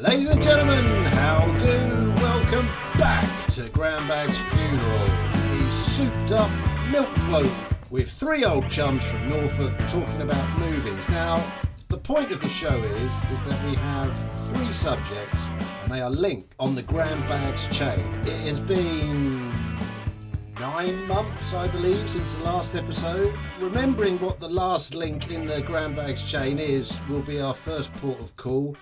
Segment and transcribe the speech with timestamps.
[0.00, 2.14] Ladies and gentlemen, how do?
[2.22, 2.66] Welcome
[2.98, 5.06] back to Grandbag's Funeral,
[5.68, 6.50] a souped up
[6.90, 7.54] milk float
[7.90, 11.06] with three old chums from Norfolk talking about movies.
[11.10, 11.36] Now,
[11.88, 15.50] the point of the show is is that we have three subjects
[15.82, 18.00] and they are linked on the Grandbags chain.
[18.24, 19.52] It has been
[20.58, 23.34] nine months, I believe, since the last episode.
[23.60, 28.18] Remembering what the last link in the Grandbags chain is will be our first port
[28.18, 28.74] of call.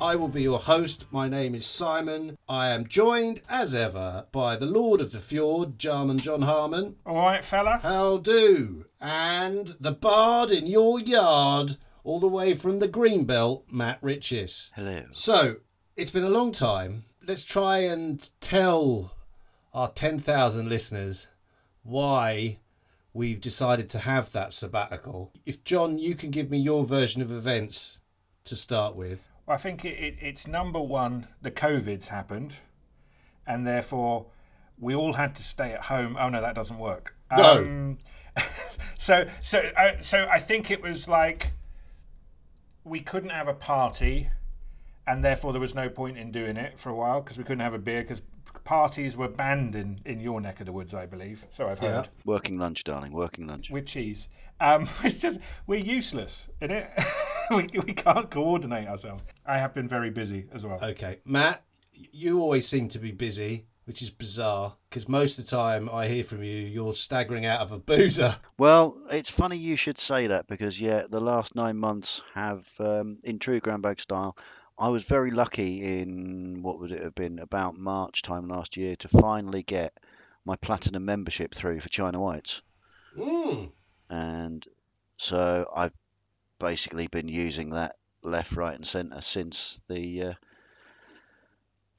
[0.00, 1.06] I will be your host.
[1.12, 2.36] My name is Simon.
[2.48, 6.96] I am joined, as ever, by the Lord of the Fjord, Jarman John Harmon.
[7.06, 7.78] All right, fella.
[7.82, 8.86] How do?
[9.00, 14.72] And the bard in your yard, all the way from the Greenbelt, Matt Riches.
[14.74, 15.04] Hello.
[15.12, 15.56] So,
[15.96, 17.04] it's been a long time.
[17.24, 19.12] Let's try and tell
[19.72, 21.28] our 10,000 listeners
[21.84, 22.58] why
[23.12, 25.32] we've decided to have that sabbatical.
[25.46, 28.00] If, John, you can give me your version of events
[28.44, 29.30] to start with.
[29.46, 32.58] I think it, it, it's number one, the COVID's happened,
[33.46, 34.26] and therefore
[34.78, 36.16] we all had to stay at home.
[36.18, 37.14] Oh, no, that doesn't work.
[37.36, 37.58] No.
[37.58, 37.98] Um,
[38.98, 41.52] so, so, uh, so I think it was like
[42.84, 44.30] we couldn't have a party,
[45.06, 47.60] and therefore there was no point in doing it for a while because we couldn't
[47.60, 48.22] have a beer because
[48.64, 51.46] parties were banned in, in your neck of the woods, I believe.
[51.50, 52.08] So I've heard.
[52.24, 53.12] Working lunch, darling.
[53.12, 53.70] Working lunch.
[53.70, 54.28] with cheese.
[54.60, 56.90] Um, it's just we're useless in it.
[57.56, 59.24] we, we can't coordinate ourselves.
[59.46, 60.78] I have been very busy as well.
[60.82, 65.50] Okay, Matt, you always seem to be busy, which is bizarre because most of the
[65.50, 68.36] time I hear from you, you're staggering out of a boozer.
[68.58, 73.18] Well, it's funny you should say that because yeah, the last nine months have, um,
[73.24, 74.36] in true Grandbag style,
[74.78, 78.96] I was very lucky in what would it have been about March time last year
[78.96, 79.92] to finally get
[80.44, 82.60] my platinum membership through for China Whites,
[83.16, 83.70] Mm.
[84.10, 84.64] and
[85.16, 85.92] so I've
[86.64, 90.32] basically been using that left, right, and centre since the uh,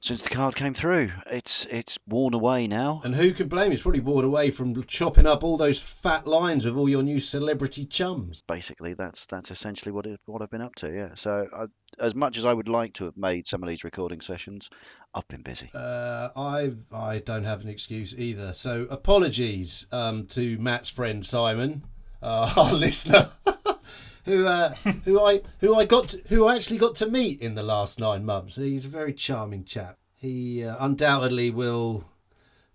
[0.02, 1.10] since the card came through.
[1.30, 3.00] It's it's worn away now.
[3.04, 3.74] And who can blame you?
[3.74, 7.20] It's probably worn away from chopping up all those fat lines with all your new
[7.20, 8.42] celebrity chums.
[8.42, 10.92] basically that's that's essentially what it, what I've been up to.
[10.92, 11.10] Yeah.
[11.14, 11.66] So I,
[11.98, 14.68] as much as I would like to have made some of these recording sessions,
[15.14, 15.70] I've been busy.
[15.74, 18.52] Uh, I I don't have an excuse either.
[18.52, 21.84] So apologies um, to Matt's friend Simon,
[22.22, 23.30] uh, our listener,
[24.26, 27.54] who uh, who I who I got to, who I actually got to meet in
[27.54, 28.56] the last nine months.
[28.56, 29.98] He's a very charming chap.
[30.14, 32.04] He uh, undoubtedly will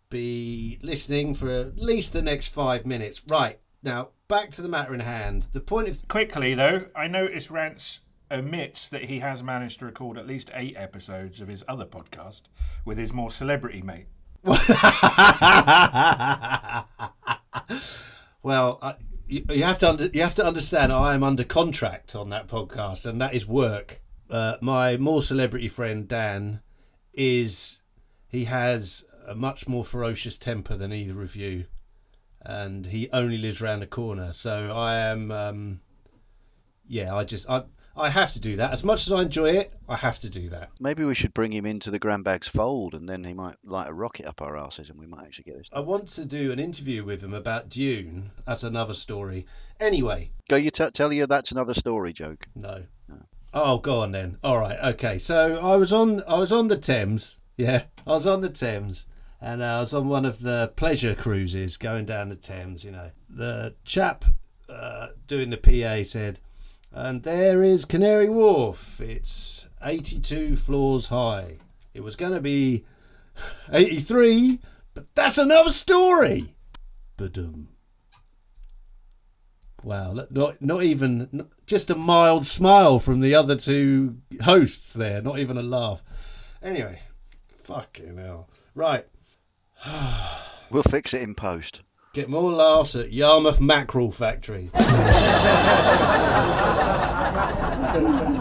[0.10, 3.22] be listening for at least the next five minutes.
[3.28, 5.48] Right now, back to the matter in hand.
[5.52, 10.18] The point of Quickly though, I noticed Rance admits that he has managed to record
[10.18, 12.44] at least eight episodes of his other podcast
[12.86, 14.08] with his more celebrity mate.
[18.44, 18.96] well, I,
[19.32, 20.92] you, you have to under, you have to understand.
[20.92, 24.02] I am under contract on that podcast, and that is work.
[24.30, 26.62] Uh, my more celebrity friend Dan
[27.14, 27.82] is
[28.28, 31.66] he has a much more ferocious temper than either of you,
[32.42, 34.34] and he only lives round the corner.
[34.34, 35.82] So I am, um,
[36.86, 37.16] yeah.
[37.16, 37.64] I just I
[37.96, 38.72] I have to do that.
[38.72, 40.70] As much as I enjoy it, I have to do that.
[40.80, 43.94] Maybe we should bring him into the Grandbags fold, and then he might light a
[43.94, 45.68] rocket up our asses, and we might actually get this.
[45.74, 48.32] I want to do an interview with him about Dune.
[48.46, 49.46] That's another story.
[49.80, 52.46] Anyway, Go, you t- tell you that's another story joke.
[52.56, 52.84] No.
[53.54, 54.38] Oh, go on then.
[54.44, 54.80] All right.
[54.94, 55.20] Okay.
[55.20, 56.24] So I was on.
[56.28, 57.40] I was on the Thames.
[57.58, 59.08] Yeah, I was on the Thames,
[59.42, 62.86] and I was on one of the pleasure cruises going down the Thames.
[62.86, 64.24] You know, the chap
[64.70, 66.40] uh, doing the PA said,
[66.92, 69.00] "And there is Canary Wharf.
[69.00, 71.58] It's 82 floors high.
[71.94, 72.86] It was going to be
[73.72, 74.60] 83,
[74.94, 76.56] but that's another story."
[77.18, 77.68] Badum.
[79.84, 85.40] Wow, not not even just a mild smile from the other two hosts there, not
[85.40, 86.04] even a laugh.
[86.62, 87.02] Anyway,
[87.64, 88.48] fucking hell.
[88.76, 89.08] Right,
[90.70, 91.82] We'll fix it in post.
[92.14, 94.70] Get more laughs at Yarmouth Mackerel Factory.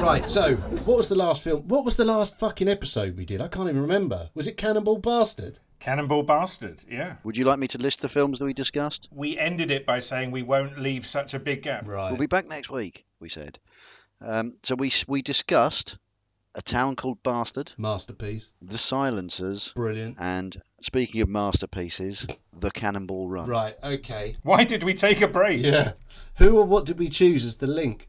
[0.01, 1.69] right, so what was the last film?
[1.69, 3.41] What was the last fucking episode we did?
[3.41, 4.31] I can't even remember.
[4.35, 5.61] Was it Cannonball Bastard?
[5.79, 7.17] Cannonball Bastard, yeah.
[7.25, 9.09] Would you like me to list the films that we discussed?
[9.11, 11.87] We ended it by saying we won't leave such a big gap.
[11.87, 12.11] Right.
[12.11, 13.05] We'll be back next week.
[13.21, 13.59] We said.
[14.21, 15.97] Um, so we we discussed
[16.55, 18.53] a town called Bastard, Masterpiece.
[18.61, 20.17] The Silencers, Brilliant.
[20.19, 22.27] and speaking of masterpieces,
[22.59, 23.49] The Cannonball Run.
[23.49, 24.37] Right, okay.
[24.43, 25.63] Why did we take a break?
[25.63, 25.93] Yeah.
[26.37, 28.09] Who or what did we choose as the link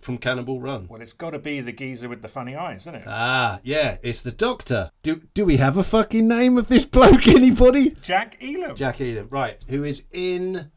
[0.00, 0.86] from Cannonball Run?
[0.88, 3.04] Well, it's got to be the geezer with the funny eyes, isn't it?
[3.06, 4.90] Ah, yeah, it's the Doctor.
[5.02, 7.26] Do do we have a fucking name of this bloke?
[7.26, 7.90] Anybody?
[8.02, 8.76] Jack Elam.
[8.76, 9.58] Jack Eden, right?
[9.68, 10.70] Who is in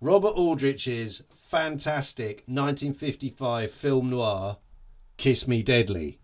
[0.00, 4.56] Robert Aldrich's fantastic 1955 film noir,
[5.16, 6.18] Kiss Me Deadly.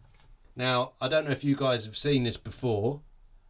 [0.56, 3.02] Now, I don't know if you guys have seen this before,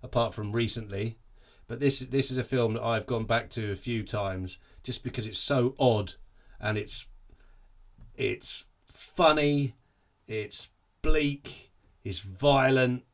[0.03, 1.19] apart from recently,
[1.67, 5.05] but this this is a film that I've gone back to a few times just
[5.05, 6.15] because it's so odd
[6.61, 7.09] and it's
[8.17, 9.75] it's funny,
[10.27, 10.69] it's
[11.03, 11.73] bleak,
[12.05, 13.05] it's violent,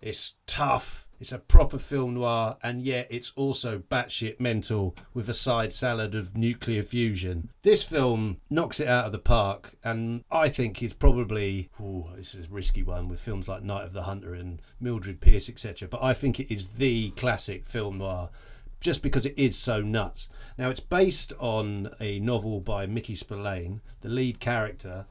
[0.00, 5.32] it's tough, it's a proper film noir, and yet it's also batshit mental with a
[5.32, 7.48] side salad of nuclear fusion.
[7.62, 12.34] This film knocks it out of the park, and I think is probably ooh, this
[12.34, 15.88] is a risky one with films like Night of the Hunter and Mildred Pierce, etc.
[15.88, 18.28] But I think it is the classic film noir
[18.82, 20.28] just because it is so nuts.
[20.58, 23.80] Now, it's based on a novel by Mickey Spillane.
[24.02, 25.06] The lead character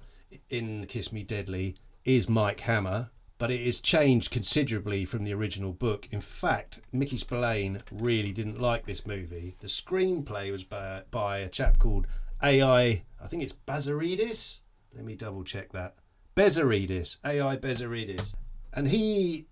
[0.51, 1.75] in Kiss Me Deadly
[2.06, 6.07] is Mike Hammer, but it is changed considerably from the original book.
[6.12, 9.56] In fact, Mickey Spillane really didn't like this movie.
[9.59, 12.07] The screenplay was by, by a chap called
[12.41, 14.62] AI, I think it's Bezzerides.
[14.95, 15.95] Let me double check that.
[16.35, 18.35] Bezzerides, AI Bezzerides.
[18.74, 19.47] And he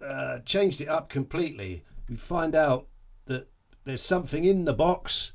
[0.00, 1.84] uh, changed it up completely.
[2.08, 2.86] We find out
[3.26, 3.48] that
[3.84, 5.32] there's something in the box,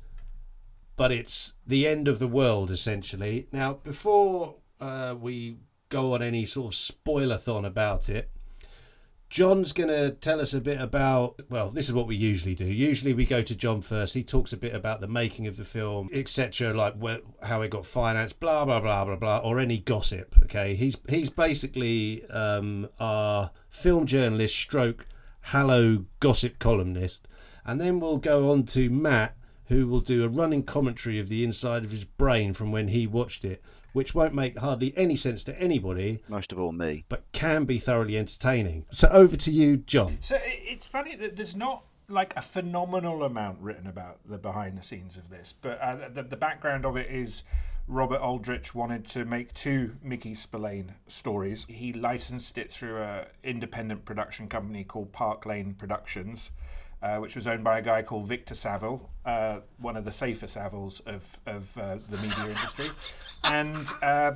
[0.96, 3.48] but it's the end of the world essentially.
[3.52, 5.56] Now, before uh, we
[5.88, 8.30] go on any sort of spoiler-thon about it,
[9.30, 11.42] John's going to tell us a bit about.
[11.50, 12.64] Well, this is what we usually do.
[12.64, 14.14] Usually, we go to John first.
[14.14, 17.70] He talks a bit about the making of the film, etc., like where, how it
[17.70, 20.34] got financed, blah blah blah blah blah, or any gossip.
[20.44, 25.06] Okay, he's he's basically um, our film journalist, stroke,
[25.42, 27.28] hello gossip columnist,
[27.66, 29.36] and then we'll go on to Matt,
[29.66, 33.06] who will do a running commentary of the inside of his brain from when he
[33.06, 33.62] watched it,
[33.92, 37.04] which won't make hardly any sense to anybody, Most of all, me.
[37.08, 38.84] but can be thoroughly entertaining.
[38.90, 40.18] So over to you, John.
[40.20, 44.82] So it's funny that there's not like a phenomenal amount written about the behind the
[44.82, 47.42] scenes of this, but uh, the, the background of it is
[47.86, 51.66] Robert Aldrich wanted to make two Mickey Spillane stories.
[51.68, 56.50] He licensed it through a independent production company called Park Lane Productions.
[57.00, 60.46] Uh, which was owned by a guy called Victor Saville, uh, one of the safer
[60.48, 62.86] Savilles of, of uh, the media industry.
[63.44, 64.32] And uh,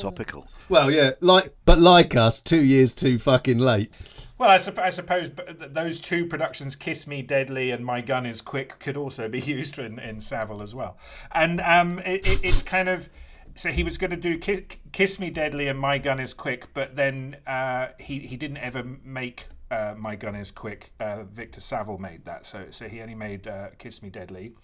[0.00, 0.46] Topical.
[0.68, 3.92] Well, yeah, like but like us, two years too fucking late.
[4.36, 8.40] Well, I, supp- I suppose those two productions, Kiss Me Deadly and My Gun Is
[8.40, 10.98] Quick, could also be used in, in Savile as well.
[11.32, 13.08] And um, it, it, it's kind of.
[13.56, 16.74] So he was going to do Kiss, Kiss Me Deadly and My Gun Is Quick,
[16.74, 20.90] but then uh, he, he didn't ever make uh, My Gun Is Quick.
[20.98, 22.46] Uh, Victor Saville made that.
[22.46, 24.54] So, so he only made uh, Kiss Me Deadly.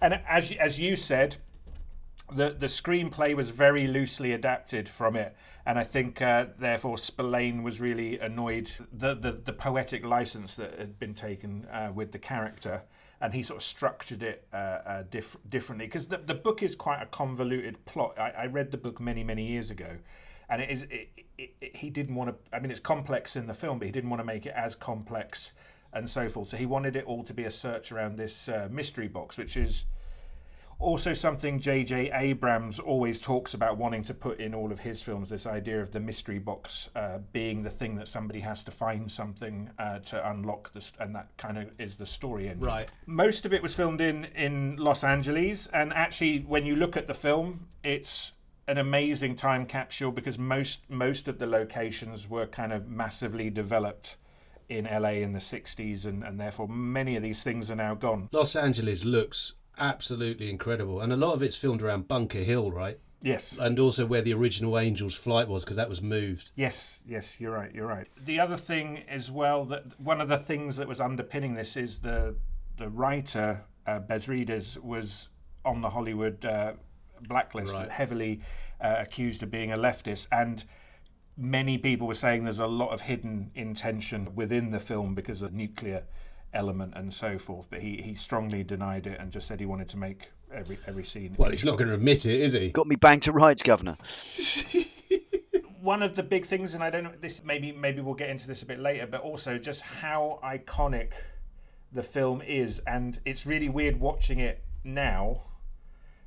[0.00, 1.36] And as, as you said,
[2.34, 5.34] the the screenplay was very loosely adapted from it,
[5.66, 10.78] and I think uh, therefore Spillane was really annoyed the, the the poetic license that
[10.78, 12.82] had been taken uh, with the character,
[13.20, 16.74] and he sort of structured it uh, uh, diff- differently because the the book is
[16.76, 18.18] quite a convoluted plot.
[18.18, 19.98] I, I read the book many many years ago,
[20.48, 22.56] and it is it, it, it, he didn't want to.
[22.56, 24.74] I mean, it's complex in the film, but he didn't want to make it as
[24.74, 25.52] complex
[25.92, 26.48] and so forth.
[26.48, 29.56] So he wanted it all to be a search around this uh, mystery box, which
[29.56, 29.86] is
[30.80, 32.10] also something J.J.
[32.12, 35.92] Abrams always talks about wanting to put in all of his films this idea of
[35.92, 40.30] the mystery box uh, being the thing that somebody has to find something uh, to
[40.30, 42.66] unlock this, and that kind of is the story engine.
[42.66, 42.90] Right.
[43.06, 47.06] Most of it was filmed in in Los Angeles, and actually, when you look at
[47.06, 48.32] the film, it's
[48.66, 54.16] an amazing time capsule because most most of the locations were kind of massively developed
[54.70, 58.28] in LA in the 60s, and, and therefore many of these things are now gone.
[58.32, 62.98] Los Angeles looks absolutely incredible, and a lot of it's filmed around Bunker Hill, right?
[63.22, 63.58] Yes.
[63.58, 66.52] And also where the original Angels flight was, because that was moved.
[66.54, 67.74] Yes, yes, you're right.
[67.74, 68.06] You're right.
[68.18, 72.00] The other thing as well that one of the things that was underpinning this is
[72.00, 72.36] the
[72.78, 75.28] the writer uh, Bezzerides was
[75.66, 76.72] on the Hollywood uh,
[77.28, 77.90] blacklist, Right.
[77.90, 78.40] heavily
[78.80, 80.64] uh, accused of being a leftist, and
[81.36, 85.52] many people were saying there's a lot of hidden intention within the film because of
[85.52, 86.04] nuclear
[86.52, 87.68] element and so forth.
[87.70, 91.04] But he, he strongly denied it and just said he wanted to make every every
[91.04, 91.34] scene.
[91.38, 92.70] Well, he's not going to admit it, is he?
[92.70, 93.96] Got me banged to rights, Governor.
[95.80, 98.46] one of the big things, and I don't know this maybe maybe we'll get into
[98.46, 101.12] this a bit later, but also just how iconic
[101.92, 105.42] the film is, and it's really weird watching it now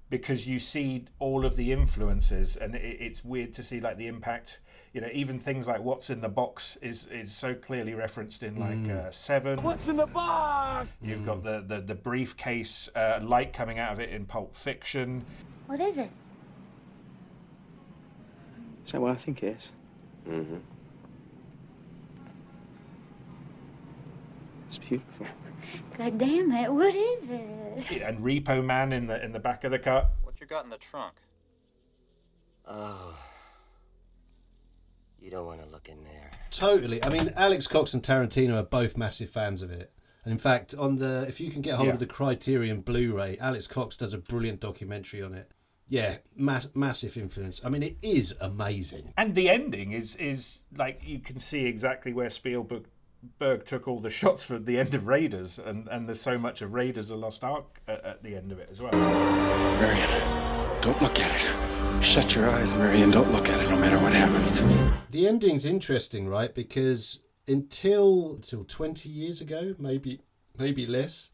[0.09, 4.07] because you see all of the influences, and it, it's weird to see like the
[4.07, 4.59] impact.
[4.93, 8.59] You know, even things like "What's in the Box" is is so clearly referenced in
[8.59, 9.63] like uh, Seven.
[9.63, 10.87] What's in the box?
[11.01, 15.25] You've got the the, the briefcase uh, light coming out of it in Pulp Fiction.
[15.65, 16.11] What is it?
[18.85, 19.71] Is that what I think it is?
[20.29, 20.57] Mm-hmm.
[24.67, 25.25] It's beautiful.
[25.97, 28.01] God damn it, what is it?
[28.03, 30.07] and Repo Man in the in the back of the car.
[30.21, 31.15] What you got in the trunk?
[32.67, 33.17] Oh.
[35.23, 36.31] You don't want to look in there.
[36.51, 37.01] Totally.
[37.01, 39.93] I mean, Alex Cox and Tarantino are both massive fans of it.
[40.25, 41.93] And in fact, on the if you can get hold Yeah.
[41.93, 45.49] of the Criterion Blu-ray, Alex Cox does a brilliant documentary on it.
[45.87, 47.61] Yeah, mass, massive influence.
[47.63, 49.13] I mean, it is amazing.
[49.17, 52.85] And the ending is is like you can see exactly where Spielberg
[53.39, 56.61] Berg took all the shots for the end of Raiders, and, and there's so much
[56.61, 58.91] of Raiders: A Lost Ark at, at the end of it as well.
[58.91, 60.09] Marion,
[60.83, 62.03] don't look at it.
[62.03, 63.09] Shut your eyes, Marion.
[63.09, 64.61] Don't look at it no matter what happens.
[65.11, 66.53] The ending's interesting, right?
[66.53, 70.19] Because until until 20 years ago, maybe
[70.57, 71.31] maybe less,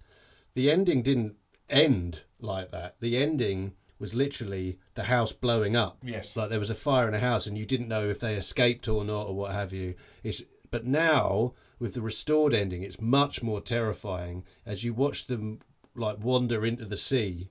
[0.54, 1.36] the ending didn't
[1.68, 2.98] end like that.
[3.00, 5.98] The ending was literally the house blowing up.
[6.04, 6.38] Yes.
[6.38, 8.88] Like there was a fire in a house and you didn't know if they escaped
[8.88, 9.96] or not or what have you.
[10.24, 15.62] It's but now with the restored ending, it's much more terrifying as you watch them
[15.96, 17.50] like wander into the sea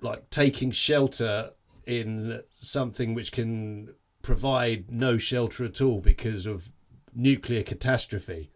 [0.00, 1.50] like taking shelter
[1.86, 6.70] in something which can provide no shelter at all because of
[7.14, 8.50] nuclear catastrophe.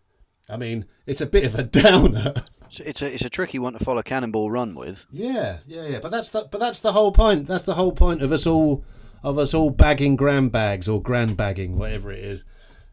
[0.49, 2.35] I mean, it's a bit of a downer.
[2.81, 5.07] It's a it's a tricky one to follow Cannonball Run with.
[5.11, 6.01] yeah, yeah, yeah.
[6.01, 7.47] But that's the but that's the whole point.
[7.47, 8.85] That's the whole point of us all
[9.23, 12.45] of us all bagging grand bags or grand bagging, whatever it is.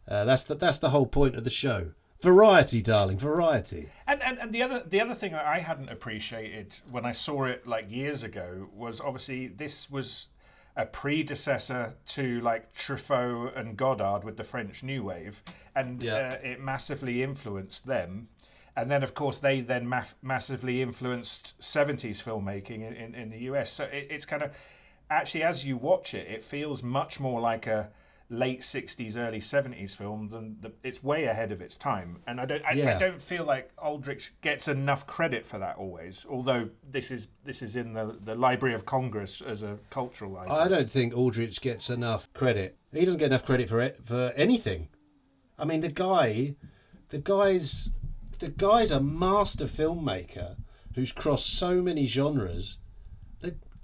[0.08, 1.92] Uh, that's the that's the whole point of the show.
[2.22, 3.88] Variety, darling, variety.
[4.06, 7.44] And, and and the other the other thing that I hadn't appreciated when I saw
[7.46, 10.28] it like years ago was obviously this was
[10.76, 15.42] a predecessor to like Truffaut and Godard with the French New Wave,
[15.74, 16.38] and Yeah.
[16.42, 18.28] uh, it massively influenced them.
[18.74, 23.40] And then, of course, they then ma- massively influenced 70s filmmaking in, in, in the
[23.50, 23.70] US.
[23.70, 24.56] So it, it's kind of
[25.10, 27.90] actually, as you watch it, it feels much more like a
[28.32, 32.22] late 60s, early 70s film than the, it's way ahead of its time.
[32.26, 36.26] And I don't, I, I don't feel like Aldrich gets enough credit for that always.
[36.28, 40.52] Although this is this is in the, the Library of Congress as a cultural item.
[40.52, 42.78] I don't think Aldrich gets enough credit.
[42.92, 44.88] He doesn't get enough credit for it for anything.
[45.58, 46.56] I mean, the guy,
[47.10, 47.90] the guy's,
[48.38, 50.56] the guy's a master filmmaker
[50.94, 52.78] who's crossed so many genres.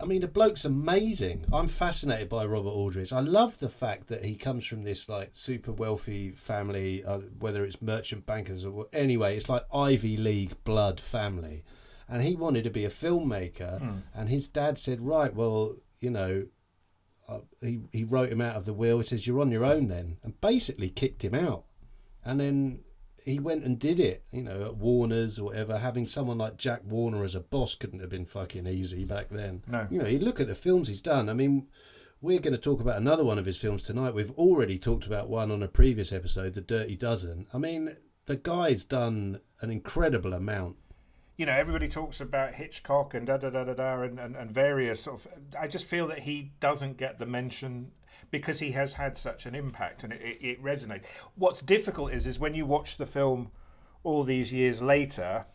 [0.00, 1.44] I mean, the bloke's amazing.
[1.52, 3.12] I'm fascinated by Robert Aldrich.
[3.12, 7.64] I love the fact that he comes from this like super wealthy family, uh, whether
[7.64, 11.64] it's merchant bankers or anyway, it's like Ivy League blood family,
[12.08, 13.80] and he wanted to be a filmmaker.
[14.14, 16.46] And his dad said, "Right, well, you know,
[17.28, 18.98] uh, he he wrote him out of the will.
[18.98, 21.64] He says you're on your own then, and basically kicked him out.
[22.24, 22.80] And then
[23.24, 24.24] he went and did it.
[24.30, 25.78] You know, at Warner's or whatever.
[25.78, 29.62] Having someone like Jack Warner as a boss couldn't have been fucking easy back then.
[29.66, 29.86] No.
[29.90, 31.28] You know, you look at the films he's done.
[31.28, 31.66] I mean.
[32.20, 34.12] We're going to talk about another one of his films tonight.
[34.12, 37.46] We've already talked about one on a previous episode, The Dirty Dozen.
[37.54, 37.94] I mean,
[38.26, 40.78] the guy's done an incredible amount.
[41.36, 44.50] you know, everybody talks about Hitchcock and da da da da da and, and, and
[44.50, 45.32] various sort of.
[45.56, 47.92] I just feel that he doesn't get the mention
[48.30, 51.06] because he has had such an impact and it, it, it resonates.
[51.34, 53.50] What's difficult is is when you watch the film
[54.04, 55.46] all these years later,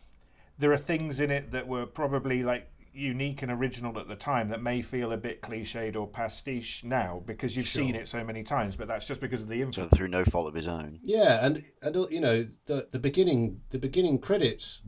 [0.58, 4.48] there are things in it that were probably like unique and original at the time
[4.50, 8.44] that may feel a bit cliched or pastiche now because you've seen it so many
[8.44, 8.76] times.
[8.76, 9.96] But that's just because of the So influence.
[9.96, 11.00] through no fault of his own.
[11.02, 14.82] Yeah, and and you know the the beginning the beginning credits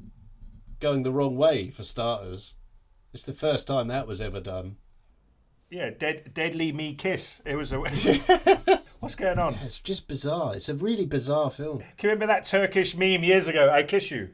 [0.79, 2.57] going the wrong way for starters.
[3.13, 4.77] It's the first time that was ever done.
[5.69, 7.43] Yeah, dead, deadly me kiss.
[7.45, 7.81] It was a.
[9.01, 9.55] What's going on?
[9.65, 10.55] It's just bizarre.
[10.55, 11.79] It's a really bizarre film.
[11.79, 13.69] Can you remember that Turkish meme years ago?
[13.69, 14.31] I kiss you.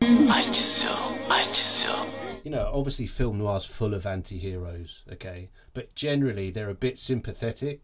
[2.45, 5.51] You know, obviously film noir's full of anti-heroes, okay?
[5.73, 7.81] But generally they're a bit sympathetic.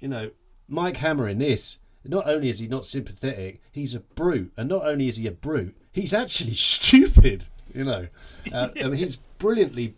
[0.00, 0.30] You know,
[0.66, 4.52] Mike Hammer in this, not only is he not sympathetic, he's a brute.
[4.56, 8.08] And not only is he a brute, he's actually stupid, you know.
[8.52, 9.94] Uh, I mean, he's brilliantly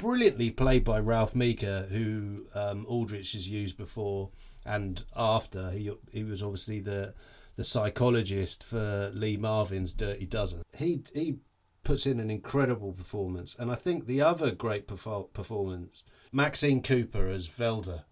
[0.00, 4.30] brilliantly played by Ralph Meeker, who um, Aldrich has used before
[4.64, 5.70] and after.
[5.70, 7.14] He he was obviously the
[7.56, 10.62] the psychologist for Lee Marvin's Dirty Dozen.
[10.76, 11.38] He he
[11.84, 16.02] puts in an incredible performance, and I think the other great perfor- performance,
[16.32, 18.04] Maxine Cooper as Velda.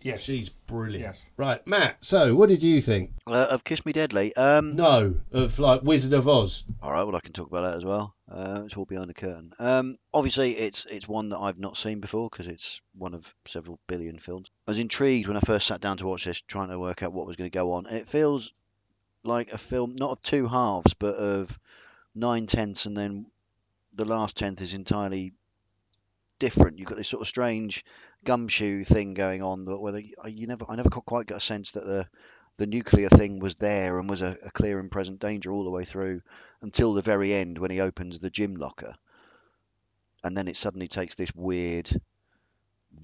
[0.00, 0.22] Yes.
[0.22, 1.00] She's brilliant.
[1.00, 1.28] Yes.
[1.36, 1.96] Right, Matt.
[2.00, 3.12] So, what did you think?
[3.26, 4.34] Uh, of Kiss Me Deadly.
[4.36, 6.64] Um, No, of like Wizard of Oz.
[6.82, 8.14] All right, well, I can talk about that as well.
[8.30, 9.52] Uh, it's all behind the curtain.
[9.58, 13.78] Um, obviously, it's it's one that I've not seen before because it's one of several
[13.86, 14.50] billion films.
[14.66, 17.12] I was intrigued when I first sat down to watch this, trying to work out
[17.12, 17.86] what was going to go on.
[17.86, 18.52] And it feels
[19.24, 21.58] like a film, not of two halves, but of
[22.14, 23.26] nine tenths, and then
[23.94, 25.32] the last tenth is entirely
[26.38, 26.78] different.
[26.78, 27.84] You've got this sort of strange
[28.24, 31.72] gumshoe thing going on, but whether you, you never, I never quite got a sense
[31.72, 32.06] that the
[32.56, 35.70] the nuclear thing was there and was a, a clear and present danger all the
[35.70, 36.22] way through
[36.60, 38.96] until the very end when he opens the gym locker.
[40.24, 41.88] And then it suddenly takes this weird,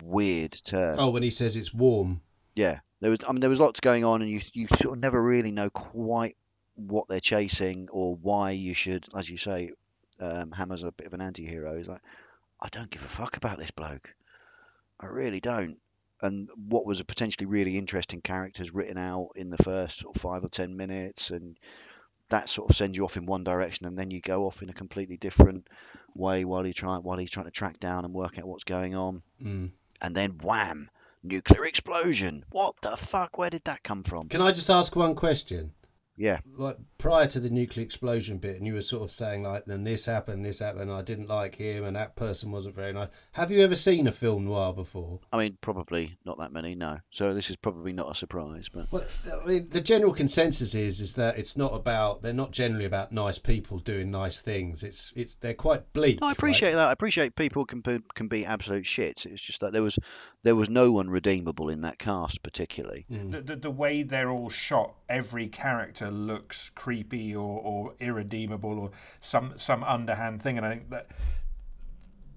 [0.03, 0.97] weird turn.
[0.99, 2.21] Oh, when he says it's warm.
[2.57, 5.03] Yeah, There was, I mean, there was lots going on, and you you sort of
[5.03, 6.37] never really know quite
[6.75, 9.73] what they're chasing or why you should, as you say,
[10.19, 11.77] um, Hammer's a bit of an anti-hero.
[11.77, 12.01] He's like,
[12.61, 14.15] I don't give a fuck about this bloke.
[15.05, 15.79] I really don't.
[16.23, 20.23] And what was a potentially really interesting characters written out in the first sort of
[20.23, 21.59] five or ten minutes, and
[22.31, 24.71] that sort of sends you off in one direction, and then you go off in
[24.71, 25.69] a completely different
[26.15, 28.95] way while you try while he's trying to track down and work out what's going
[28.95, 29.23] on.
[29.43, 29.73] Mm.
[30.01, 30.89] And then wham,
[31.23, 32.45] nuclear explosion.
[32.51, 33.37] What the fuck?
[33.37, 34.29] Where did that come from?
[34.29, 35.73] Can I just ask one question?
[36.17, 36.39] Yeah.
[36.57, 39.85] Like prior to the nuclear explosion bit, and you were sort of saying like, then
[39.85, 43.09] this happened, this happened, I didn't like him, and that person wasn't very nice.
[43.33, 45.21] Have you ever seen a film noir before?
[45.33, 46.99] I mean, probably not that many, no.
[47.11, 49.05] So this is probably not a surprise, but Well,
[49.43, 53.13] I mean, the general consensus is is that it's not about they're not generally about
[53.13, 54.83] nice people doing nice things.
[54.83, 56.21] It's it's they're quite bleak.
[56.21, 56.39] No, I right?
[56.39, 56.89] appreciate that.
[56.89, 59.27] I appreciate people can be, can be absolute shits.
[59.27, 59.99] It's just that there was
[60.43, 63.07] there was no one redeemable in that cast particularly.
[63.11, 63.33] Mm.
[63.33, 68.91] The, the, the way they're all shot, every character looks creepy or, or irredeemable or
[69.21, 71.07] some some underhand thing, and I think that.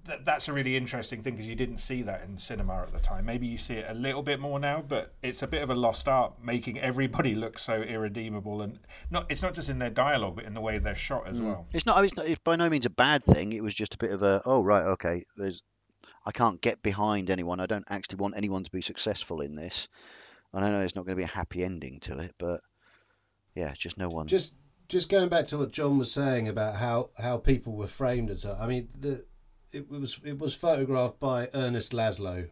[0.04, 2.98] that that's a really interesting thing because you didn't see that in cinema at the
[2.98, 3.26] time.
[3.26, 5.74] Maybe you see it a little bit more now, but it's a bit of a
[5.74, 8.78] lost art, making everybody look so irredeemable and
[9.10, 9.26] not.
[9.28, 11.48] It's not just in their dialogue, but in the way they're shot as mm.
[11.48, 11.66] well.
[11.74, 12.02] It's not.
[12.02, 12.24] It's not.
[12.24, 13.52] It's by no means a bad thing.
[13.52, 14.40] It was just a bit of a.
[14.46, 15.26] Oh right, okay.
[15.36, 15.62] There's.
[16.24, 17.60] I can't get behind anyone.
[17.60, 19.88] I don't actually want anyone to be successful in this.
[20.54, 22.62] And I know it's not going to be a happy ending to it, but
[23.58, 24.26] yeah, just no one.
[24.26, 24.54] Just
[24.88, 28.46] just going back to what John was saying about how how people were framed as.
[28.46, 29.24] I mean, the
[29.72, 32.48] it was it was photographed by Ernest Laszlo,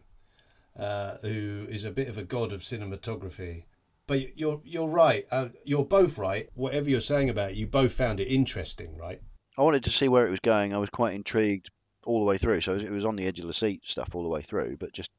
[0.77, 3.63] uh, who is a bit of a god of cinematography.
[4.05, 5.25] But you're you're right.
[5.31, 6.49] Uh, you're both right.
[6.53, 9.21] Whatever you're saying about it, you both found it interesting, right?
[9.57, 10.73] I wanted to see where it was going.
[10.73, 11.71] I was quite intrigued
[12.05, 12.61] all the way through.
[12.61, 14.93] So it was on the edge of the seat stuff all the way through, but
[14.93, 15.11] just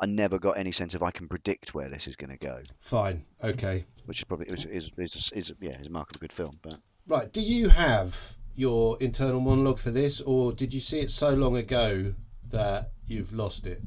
[0.00, 2.62] I never got any sense of I can predict where this is going to go,
[2.78, 3.24] Fine.
[3.44, 3.84] Okay.
[4.06, 6.58] which is probably is is, is, is yeah, is a markedly good film.
[6.62, 7.32] But Right.
[7.32, 11.56] Do you have your internal monologue for this, or did you see it so long
[11.56, 12.14] ago
[12.48, 13.82] that you've lost it?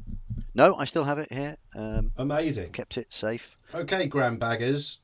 [0.54, 1.56] no, I still have it here.
[1.74, 2.72] Um, Amazing.
[2.72, 3.56] kept it safe.
[3.74, 5.00] Okay, grandbaggers,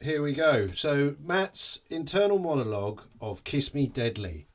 [0.00, 0.68] here we go.
[0.68, 4.48] So, Matt's internal monologue of Kiss Me Deadly.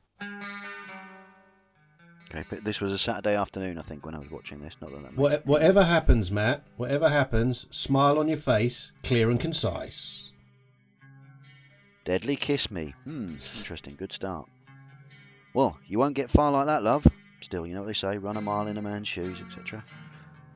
[2.30, 4.76] Okay, but this was a Saturday afternoon, I think, when I was watching this.
[4.80, 9.40] Not that that What, whatever happens, Matt, whatever happens, smile on your face, clear and
[9.40, 10.30] concise.
[12.04, 12.94] Deadly Kiss Me.
[13.04, 13.96] Hmm, interesting.
[13.96, 14.48] Good start.
[15.54, 17.04] Well, you won't get far like that, love.
[17.40, 19.84] Still, you know what they say run a mile in a man's shoes, etc.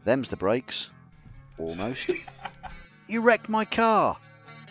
[0.04, 0.90] Them's the breaks.
[1.58, 2.10] Almost.
[3.08, 4.16] you wrecked my car.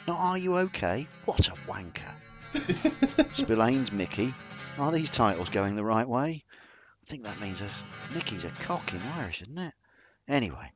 [0.08, 1.08] Now, are you okay?
[1.26, 2.14] What a wanker.
[3.36, 4.34] Spillane's Mickey.
[4.78, 6.44] Are these titles going the right way?
[7.04, 9.74] I think that means there's Mickey's a cock in Irish, isn't it?
[10.28, 10.72] Anyway,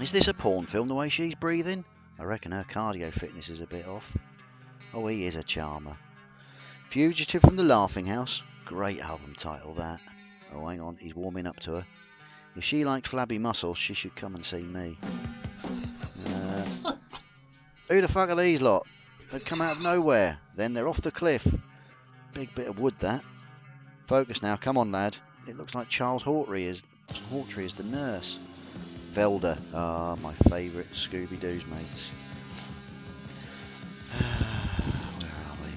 [0.00, 1.84] is this a porn film the way she's breathing?
[2.18, 4.12] I reckon her cardio fitness is a bit off.
[4.92, 5.96] Oh, he is a charmer.
[6.90, 8.42] Fugitive from the Laughing House.
[8.64, 10.00] Great album title, that.
[10.52, 11.86] Oh, hang on, he's warming up to her.
[12.56, 14.98] If she liked flabby muscles, she should come and see me.
[16.26, 16.92] Uh,
[17.88, 18.84] who the fuck are these lot?
[19.30, 20.38] They've come out of nowhere.
[20.56, 21.46] Then they're off the cliff.
[22.34, 23.22] Big bit of wood, that.
[24.10, 25.16] Focus now, come on, lad.
[25.46, 26.82] It looks like Charles Hawtrey is,
[27.30, 28.40] Hawtrey is the nurse.
[29.12, 32.08] Velda, ah, my favourite Scooby Doo's mates.
[34.18, 35.70] Where are we?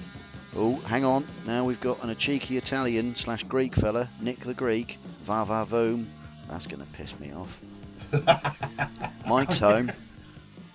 [0.58, 1.24] Oh, hang on.
[1.46, 4.98] Now we've got an, a cheeky Italian slash Greek fella, Nick the Greek.
[5.22, 6.06] Va va voom.
[6.48, 7.60] That's going to piss me off.
[9.28, 9.92] Mike's home.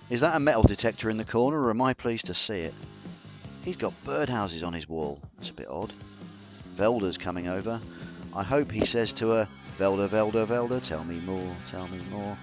[0.08, 2.72] Is that a metal detector in the corner, or am I pleased to see it?
[3.66, 5.20] He's got birdhouses on his wall.
[5.36, 5.92] That's a bit odd.
[6.80, 7.78] Velda's coming over.
[8.34, 12.38] I hope he says to her, Velda, Velda, Velda, tell me more, tell me more.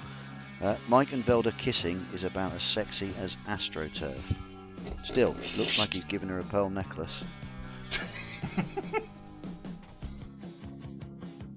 [0.62, 4.22] Uh, Mike and Velda kissing is about as sexy as AstroTurf.
[5.02, 7.10] Still, looks like he's given her a pearl necklace.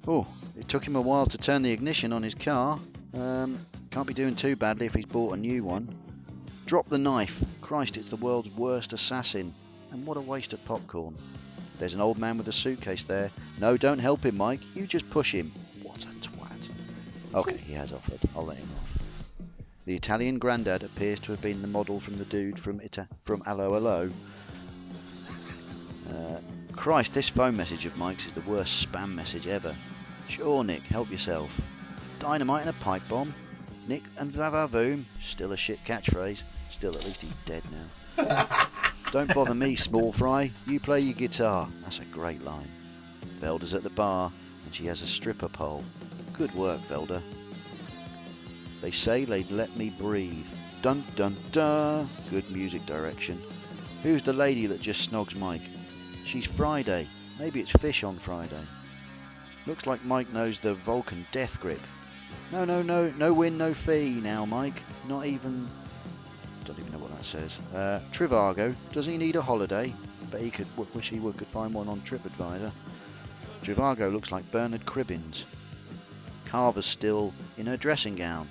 [0.08, 0.26] oh,
[0.58, 2.78] it took him a while to turn the ignition on his car.
[3.12, 3.58] Um,
[3.90, 5.86] can't be doing too badly if he's bought a new one.
[6.64, 7.44] Drop the knife.
[7.60, 9.52] Christ, it's the world's worst assassin.
[9.92, 11.14] And what a waste of popcorn.
[11.80, 13.30] There's an old man with a suitcase there.
[13.58, 14.60] No, don't help him, Mike.
[14.74, 15.50] You just push him.
[15.82, 16.68] What a twat.
[17.34, 18.20] Okay, he has offered.
[18.36, 19.46] I'll let him off.
[19.86, 23.42] The Italian grandad appears to have been the model from the dude from Ita- from
[23.46, 24.10] Allo Allo.
[26.10, 26.38] Uh,
[26.76, 29.74] Christ, this phone message of Mike's is the worst spam message ever.
[30.28, 31.58] Sure, Nick, help yourself.
[32.18, 33.34] Dynamite and a pipe bomb.
[33.88, 35.04] Nick and Vavavoom.
[35.22, 36.42] Still a shit catchphrase.
[36.68, 37.62] Still, at least he's dead
[38.18, 38.46] now.
[39.12, 40.52] Don't bother me, small fry.
[40.66, 41.68] You play your guitar.
[41.82, 42.68] That's a great line.
[43.40, 44.30] Velda's at the bar,
[44.64, 45.82] and she has a stripper pole.
[46.34, 47.20] Good work, Velda.
[48.82, 50.46] They say they'd let me breathe.
[50.82, 52.08] Dun dun dun.
[52.30, 53.42] Good music direction.
[54.04, 55.60] Who's the lady that just snogs Mike?
[56.24, 57.08] She's Friday.
[57.38, 58.62] Maybe it's fish on Friday.
[59.66, 61.80] Looks like Mike knows the Vulcan death grip.
[62.52, 64.80] No, no, no, no win, no fee now, Mike.
[65.08, 65.68] Not even.
[67.20, 67.58] That says.
[67.74, 69.92] Uh, Trivago, does he need a holiday?
[70.30, 72.70] But he could wish he would could find one on TripAdvisor.
[73.62, 75.44] Trivago looks like Bernard Cribbins.
[76.46, 78.48] Carver's still in her dressing gown.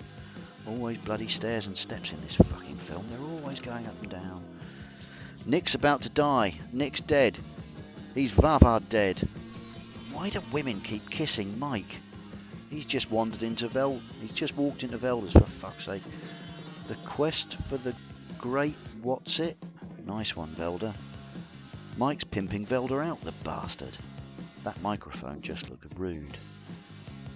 [0.68, 3.06] Always bloody stairs and steps in this fucking film.
[3.08, 4.44] They're always going up and down.
[5.48, 6.54] Nick's about to die.
[6.72, 7.40] Nick's dead.
[8.14, 9.20] He's Vava dead.
[10.14, 11.96] Why do women keep kissing Mike?
[12.70, 14.00] He's just wandered into Vel.
[14.22, 16.04] He's just walked into Velda's for fuck's sake.
[16.88, 17.96] The quest for the
[18.40, 19.58] great what's it?
[20.08, 20.94] Nice one, Velda.
[21.98, 23.96] Mike's pimping Velda out, the bastard.
[24.64, 26.38] That microphone just looked rude.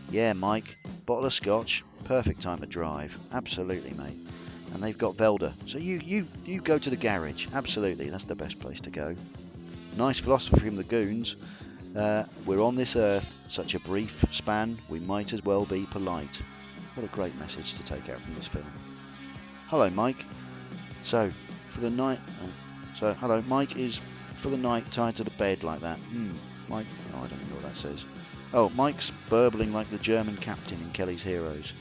[0.09, 0.77] Yeah, Mike.
[1.05, 1.83] Bottle of scotch.
[2.05, 3.17] Perfect time to drive.
[3.33, 4.17] Absolutely, mate.
[4.73, 5.53] And they've got Velda.
[5.65, 7.47] So you, you, you go to the garage.
[7.53, 9.15] Absolutely, that's the best place to go.
[9.97, 11.35] Nice philosophy from the goons.
[11.95, 16.41] Uh, we're on this earth, such a brief span, we might as well be polite.
[16.95, 18.65] What a great message to take out from this film.
[19.67, 20.25] Hello, Mike.
[21.03, 21.31] So,
[21.69, 22.19] for the night.
[22.43, 22.49] Oh,
[22.95, 24.01] so, hello, Mike is
[24.35, 25.97] for the night tied to the bed like that.
[25.97, 26.31] Hmm,
[26.67, 26.87] Mike.
[27.13, 28.05] Oh, I don't know what that says.
[28.53, 31.73] Oh, Mike's burbling like the German captain in Kelly's Heroes.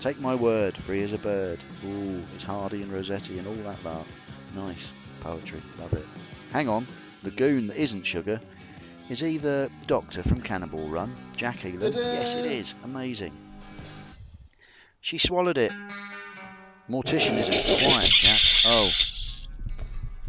[0.00, 1.58] Take my word, free as a bird.
[1.84, 4.06] Ooh, it's Hardy and Rossetti and all that lot.
[4.54, 6.06] Nice poetry, love it.
[6.52, 6.86] Hang on,
[7.22, 8.40] the goon that isn't sugar
[9.08, 11.64] is either Doctor from Cannonball Run, Jack.
[11.64, 12.74] Yes, it is.
[12.84, 13.32] Amazing.
[15.00, 15.72] She swallowed it.
[16.90, 18.27] Mortician isn't quiet, chap.
[18.64, 18.90] Oh.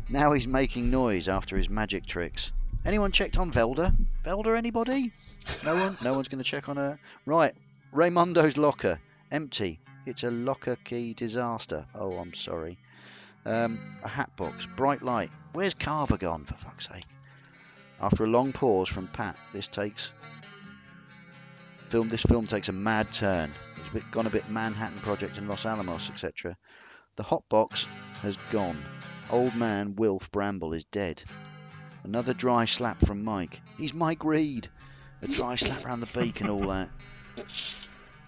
[0.10, 2.52] Now he's making noise after his magic tricks.
[2.86, 3.96] Anyone checked on Velda?
[4.24, 5.12] Velda, anybody?
[5.64, 5.98] No one?
[6.04, 7.00] No one's going to check on her?
[7.26, 7.54] Right.
[7.94, 9.00] Raymondo's locker.
[9.32, 9.80] Empty.
[10.06, 11.86] It's a locker key disaster.
[11.94, 12.78] Oh, I'm sorry.
[13.46, 14.68] Um, a hat box.
[14.78, 15.30] Bright light.
[15.54, 17.06] Where's Carver gone, for fuck's sake?
[18.02, 20.14] After a long pause from Pat, this takes
[21.90, 22.08] film.
[22.08, 23.52] This film takes a mad turn.
[23.78, 26.56] It's a bit, gone a bit Manhattan Project and Los Alamos, etc.
[27.20, 27.86] The hot box
[28.22, 28.82] has gone.
[29.30, 31.22] Old man Wilf Brambell is dead.
[32.06, 33.60] Another dry slap from Mike.
[33.78, 34.70] He's Mike Reed.
[35.22, 36.88] A dry slap round the beak and all that.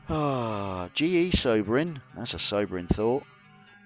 [0.10, 2.02] Ah, GE sobering.
[2.18, 3.24] That's a sobering thought.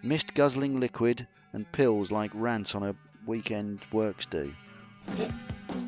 [0.01, 2.95] Mist guzzling liquid and pills like Rance on a
[3.27, 4.55] weekend works do.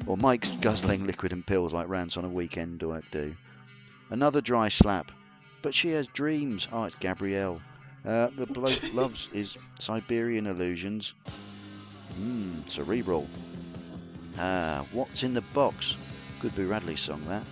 [0.05, 3.35] Or Mike's guzzling liquid and pills like Rance on a weekend work do.
[4.11, 5.11] Another dry slap.
[5.63, 6.67] But she has dreams.
[6.71, 7.59] Oh, it's Gabrielle.
[8.07, 11.13] Uh, the bloke loves his Siberian illusions.
[12.15, 13.27] Hmm, cerebral.
[14.39, 15.97] Ah, what's in the box?
[16.39, 17.43] Could be Radley's song, that.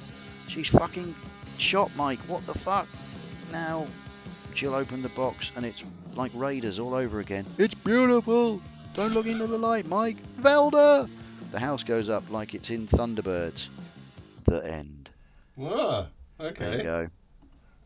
[0.47, 1.13] She's fucking
[1.57, 2.19] shot Mike.
[2.27, 2.87] What the fuck?
[3.51, 3.85] Now,
[4.53, 7.45] she'll open the box and it's like Raiders all over again.
[7.57, 8.61] It's beautiful.
[8.93, 10.17] Don't look into the light, Mike.
[10.39, 11.09] Velda!
[11.51, 13.67] The house goes up like it's in Thunderbirds.
[14.45, 15.09] The end.
[15.61, 16.07] Ah,
[16.39, 17.09] There you go.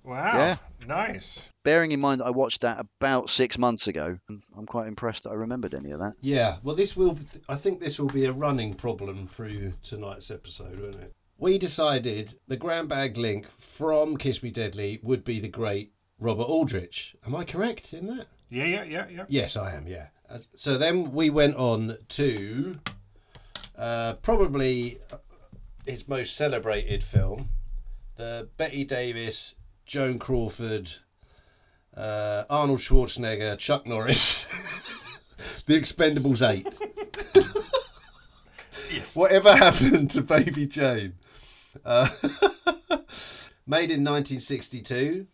[0.10, 0.38] Wow.
[0.40, 0.56] Yeah.
[0.88, 1.52] Nice.
[1.64, 4.18] Bearing in mind that I watched that about six months ago,
[4.58, 6.14] I'm quite impressed that I remembered any of that.
[6.20, 7.20] Yeah, well, this will.
[7.48, 11.14] I think this will be a running problem through tonight's episode, won't it?
[11.38, 16.46] We decided the grand bag link from Kiss Me Deadly would be the great Robert
[16.46, 17.16] Aldrich.
[17.26, 18.26] Am I correct in that?
[18.50, 19.26] Yeah, yeah, yeah, yeah.
[19.30, 19.88] Yes, I am.
[19.88, 20.08] Yeah.
[20.28, 22.80] Uh, So then we went on to
[23.78, 24.98] uh, probably
[25.86, 27.50] his most celebrated film,
[28.18, 29.56] the Bette Davis,
[29.90, 30.92] Joan Crawford,
[31.98, 34.46] uh, Arnold Schwarzenegger, Chuck Norris,
[35.66, 36.80] The Expendables Eight.
[38.92, 39.16] Yes.
[39.16, 41.14] Whatever happened to Baby Jane?
[41.86, 42.08] Uh,
[43.68, 45.28] made in 1962.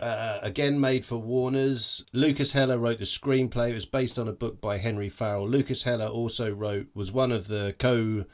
[0.00, 2.04] Uh, again made for Warner's.
[2.12, 3.70] Lukas Heller wrote the screenplay.
[3.70, 5.48] It was based on a book by Henry Farrell.
[5.48, 8.24] Lukas Heller also wrote was one of the co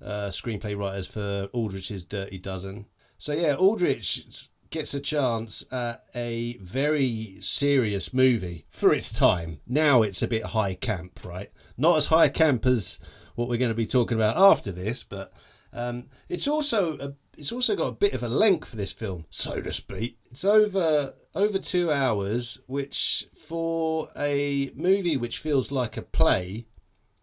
[0.00, 2.86] uh, screenplay writers for Aldrich's Dirty Dozen.
[3.18, 9.60] So yeah, Aldrich gets a chance at a very serious movie for its time.
[9.66, 11.50] Now it's a bit high camp, right?
[11.76, 12.98] Not as high camp as
[13.34, 15.32] what we're going to be talking about after this, but
[15.72, 19.26] um, it's also a, it's also got a bit of a length for this film,
[19.30, 20.18] so to speak.
[20.30, 26.66] It's over over two hours, which for a movie which feels like a play,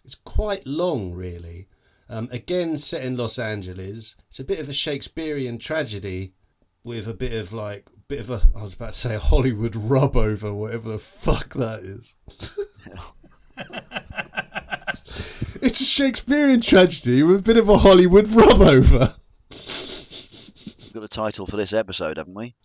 [0.06, 1.68] it's quite long, really.
[2.08, 4.16] Um, again, set in Los Angeles.
[4.30, 6.35] It's a bit of a Shakespearean tragedy
[6.86, 9.76] with a bit of like bit of a I was about to say a Hollywood
[9.76, 12.14] rub over whatever the fuck that is.
[15.62, 19.16] it's a Shakespearean tragedy with a bit of a Hollywood rub over.
[19.50, 22.56] We've got a title for this episode, haven't we?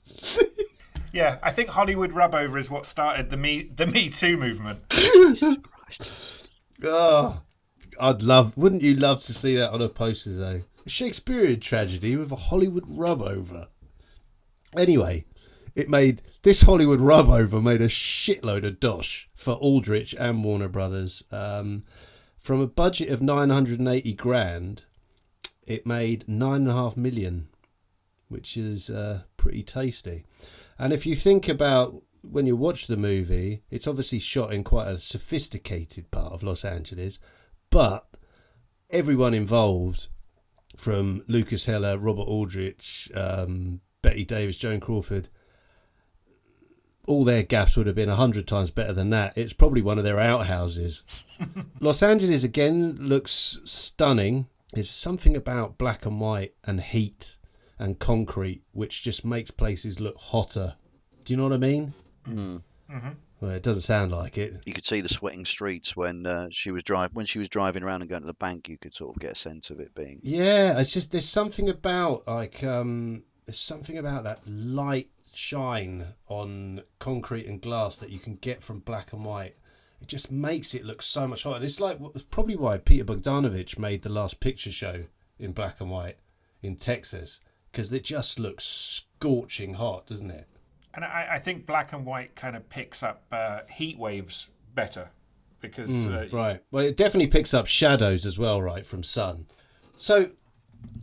[1.12, 4.80] Yeah, I think Hollywood rub over is what started the Me the Me Too movement.
[6.82, 7.42] Oh,
[8.00, 8.56] I'd love.
[8.56, 10.62] Wouldn't you love to see that on a poster though?
[10.86, 13.68] A Shakespearean tragedy with a Hollywood rub over.
[14.76, 15.24] Anyway,
[15.74, 20.68] it made this Hollywood rub over made a shitload of dosh for Aldrich and Warner
[20.68, 21.24] Brothers.
[21.30, 21.84] Um,
[22.38, 24.84] from a budget of nine hundred and eighty grand,
[25.66, 27.48] it made nine and a half million,
[28.28, 30.24] which is uh, pretty tasty.
[30.78, 34.88] And if you think about when you watch the movie, it's obviously shot in quite
[34.88, 37.18] a sophisticated part of Los Angeles,
[37.70, 38.06] but
[38.90, 40.08] everyone involved,
[40.76, 43.80] from Lukas Heller, Robert Aldrich, um,
[44.10, 45.28] Bette Davis, Joan Crawford,
[47.06, 49.38] all their gaffs would have been a hundred times better than that.
[49.38, 51.04] It's probably one of their outhouses.
[51.80, 54.48] Los Angeles again looks stunning.
[54.72, 57.38] There's something about black and white and heat
[57.78, 60.74] and concrete which just makes places look hotter.
[61.24, 61.94] Do you know what I mean?
[63.40, 64.54] Well, it doesn't sound like it.
[64.66, 67.84] You could see the sweating streets when uh, she was drive when she was driving
[67.84, 68.68] around and going to the bank.
[68.68, 70.18] You could sort of get a sense of it being.
[70.22, 76.82] Yeah, it's just there's something about like um there's something about that light shine on
[77.00, 79.56] concrete and glass that you can get from black and white.
[80.00, 81.64] It just makes it look so much hotter.
[81.64, 85.02] It's like it's probably why Peter Bogdanovich made the last picture show
[85.36, 86.18] in black and white
[86.62, 87.40] in Texas
[87.72, 90.46] because it just looks scorching hot, doesn't it?
[90.94, 95.10] And I, I think black and white kind of picks up uh, heat waves better
[95.60, 96.60] because uh, Right.
[96.70, 99.46] Well, it definitely picks up shadows as well, right, from sun.
[99.96, 100.30] So,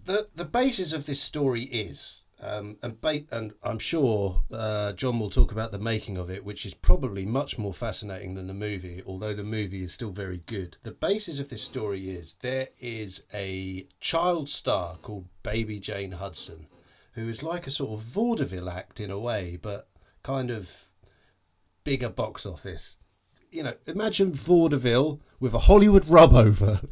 [0.05, 5.19] the the basis of this story is, um, and ba- and I'm sure uh, John
[5.19, 8.53] will talk about the making of it, which is probably much more fascinating than the
[8.53, 10.77] movie, although the movie is still very good.
[10.83, 16.67] The basis of this story is there is a child star called Baby Jane Hudson,
[17.13, 19.89] who is like a sort of vaudeville act in a way, but
[20.23, 20.85] kind of
[21.83, 22.97] bigger box office
[23.51, 26.81] you know, imagine vaudeville with a Hollywood rub over.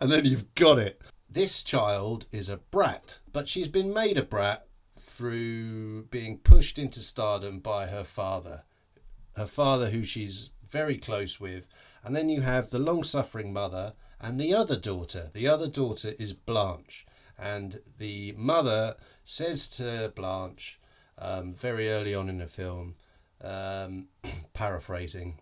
[0.00, 1.00] and then you've got it.
[1.30, 7.00] This child is a brat, but she's been made a brat through being pushed into
[7.00, 8.64] stardom by her father.
[9.36, 11.68] Her father, who she's very close with.
[12.02, 15.30] And then you have the long suffering mother and the other daughter.
[15.34, 17.04] The other daughter is Blanche.
[17.38, 20.80] And the mother says to Blanche
[21.18, 22.94] um, very early on in the film,
[23.42, 24.08] um,
[24.54, 25.40] paraphrasing,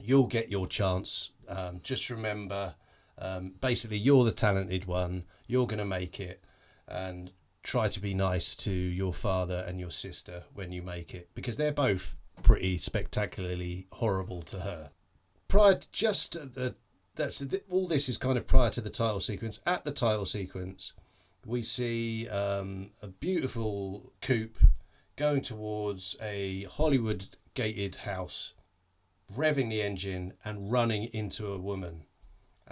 [0.00, 1.30] you'll get your chance.
[1.48, 2.74] Um, just remember,
[3.18, 5.24] um, basically, you're the talented one.
[5.46, 6.44] You're going to make it,
[6.88, 7.30] and
[7.62, 11.56] try to be nice to your father and your sister when you make it, because
[11.56, 14.90] they're both pretty spectacularly horrible to her.
[15.48, 16.74] Prior to just the
[17.14, 17.86] that's all.
[17.86, 19.60] This is kind of prior to the title sequence.
[19.66, 20.94] At the title sequence,
[21.44, 24.58] we see um, a beautiful coupe
[25.16, 28.54] going towards a Hollywood gated house,
[29.36, 32.04] revving the engine and running into a woman.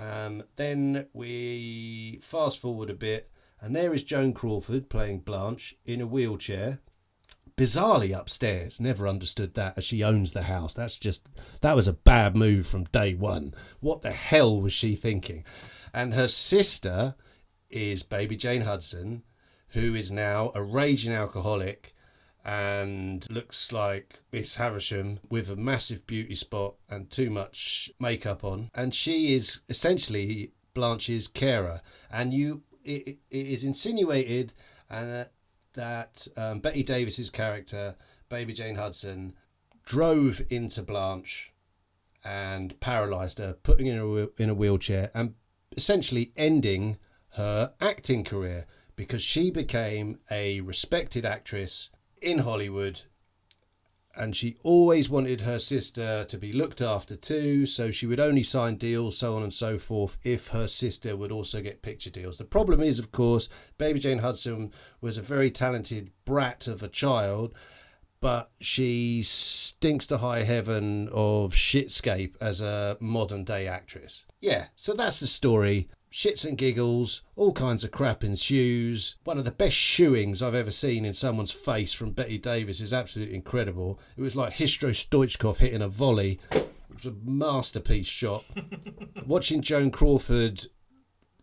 [0.00, 6.00] Um, then we fast forward a bit, and there is Joan Crawford playing Blanche in
[6.00, 6.80] a wheelchair.
[7.54, 10.72] Bizarrely upstairs, never understood that as she owns the house.
[10.72, 11.28] That's just,
[11.60, 13.52] that was a bad move from day one.
[13.80, 15.44] What the hell was she thinking?
[15.92, 17.14] And her sister
[17.68, 19.22] is baby Jane Hudson,
[19.68, 21.94] who is now a raging alcoholic
[22.44, 28.70] and looks like Miss Havisham with a massive beauty spot and too much makeup on.
[28.74, 31.82] And she is essentially Blanche's carer.
[32.10, 34.52] And you, it, it is insinuated
[34.88, 35.28] and
[35.74, 37.94] that um, Bette Davis's character,
[38.28, 39.34] Baby Jane Hudson,
[39.84, 41.52] drove into Blanche
[42.24, 45.34] and paralyzed her, putting her in a, in a wheelchair and
[45.76, 46.98] essentially ending
[47.34, 51.90] her acting career because she became a respected actress
[52.20, 53.02] in Hollywood
[54.16, 58.42] and she always wanted her sister to be looked after too, so she would only
[58.42, 62.36] sign deals, so on and so forth, if her sister would also get picture deals.
[62.36, 66.88] The problem is, of course, Baby Jane Hudson was a very talented brat of a
[66.88, 67.54] child,
[68.20, 74.26] but she stinks to high heaven of shitscape as a modern day actress.
[74.40, 75.88] Yeah, so that's the story.
[76.12, 79.16] Shits and giggles, all kinds of crap ensues.
[79.24, 82.92] One of the best shoeings I've ever seen in someone's face from Bette Davis is
[82.92, 84.00] absolutely incredible.
[84.16, 86.40] It was like Hristo Stoichkov hitting a volley.
[86.52, 88.44] It was a masterpiece shot.
[89.26, 90.66] Watching Joan Crawford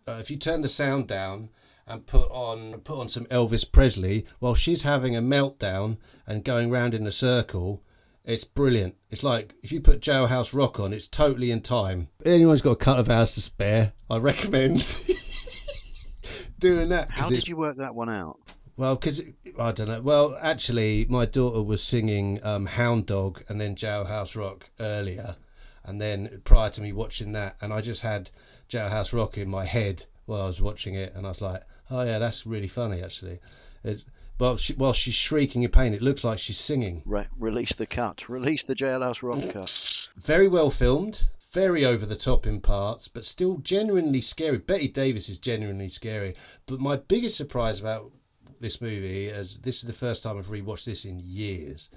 [0.07, 1.49] uh, if you turn the sound down
[1.85, 6.69] and put on put on some Elvis Presley while she's having a meltdown and going
[6.69, 7.83] round in a circle,
[8.27, 8.95] it's brilliant.
[9.09, 12.09] It's like if you put Jailhouse Rock on, it's totally in time.
[12.23, 14.77] Anyone's got a couple of hours to spare, I recommend
[16.59, 17.09] doing that.
[17.09, 18.37] How it's- did you work that one out?
[18.75, 19.23] Well, because
[19.57, 20.01] I don't know.
[20.01, 25.35] Well, actually, my daughter was singing um, Hound Dog and then Jailhouse Rock earlier,
[25.83, 28.29] and then prior to me watching that, and I just had
[28.69, 32.03] Jailhouse Rock in my head while I was watching it, and I was like, "Oh
[32.03, 33.39] yeah, that's really funny actually."
[33.83, 34.05] It's,
[34.39, 37.01] well, she, while she's shrieking in pain, it looks like she's singing.
[37.05, 38.29] Re- release the cut.
[38.29, 40.07] Release the jailhouse rock cut.
[40.15, 44.57] Very well filmed, very over the top in parts, but still genuinely scary.
[44.57, 46.35] Bette Davis is genuinely scary.
[46.65, 48.11] But my biggest surprise about
[48.59, 51.89] this movie, as this is the first time I've rewatched this in years,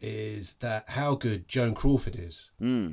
[0.00, 2.50] is that how good Joan Crawford is.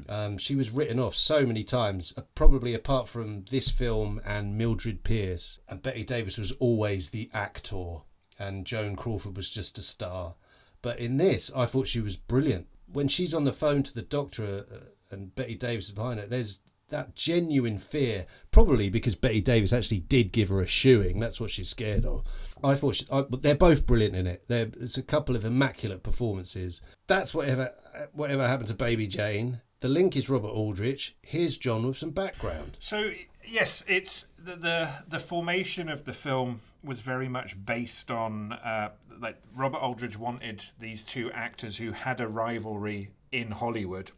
[0.09, 4.57] Um, she was written off so many times, uh, probably apart from this film and
[4.57, 5.59] Mildred Pierce.
[5.67, 8.01] And Bette Davis was always the actor,
[8.39, 10.35] and Joan Crawford was just a star.
[10.81, 12.67] But in this, I thought she was brilliant.
[12.91, 14.75] When she's on the phone to the doctor uh,
[15.11, 19.99] and Bette Davis is behind her, there's that genuine fear, probably because Bette Davis actually
[19.99, 21.19] did give her a shoeing.
[21.19, 22.23] That's what she's scared of.
[22.63, 24.47] I thought she, I, but they're both brilliant in it.
[24.47, 26.81] There, it's a couple of immaculate performances.
[27.07, 27.73] That's whatever
[28.13, 29.61] whatever happened to Baby Jane.
[29.81, 31.15] The link is Robert Aldrich.
[31.21, 32.77] Here's John with some background.
[32.79, 33.11] So
[33.47, 38.91] yes, it's the the, the formation of the film was very much based on uh,
[39.19, 44.11] like Robert Aldrich wanted these two actors who had a rivalry in Hollywood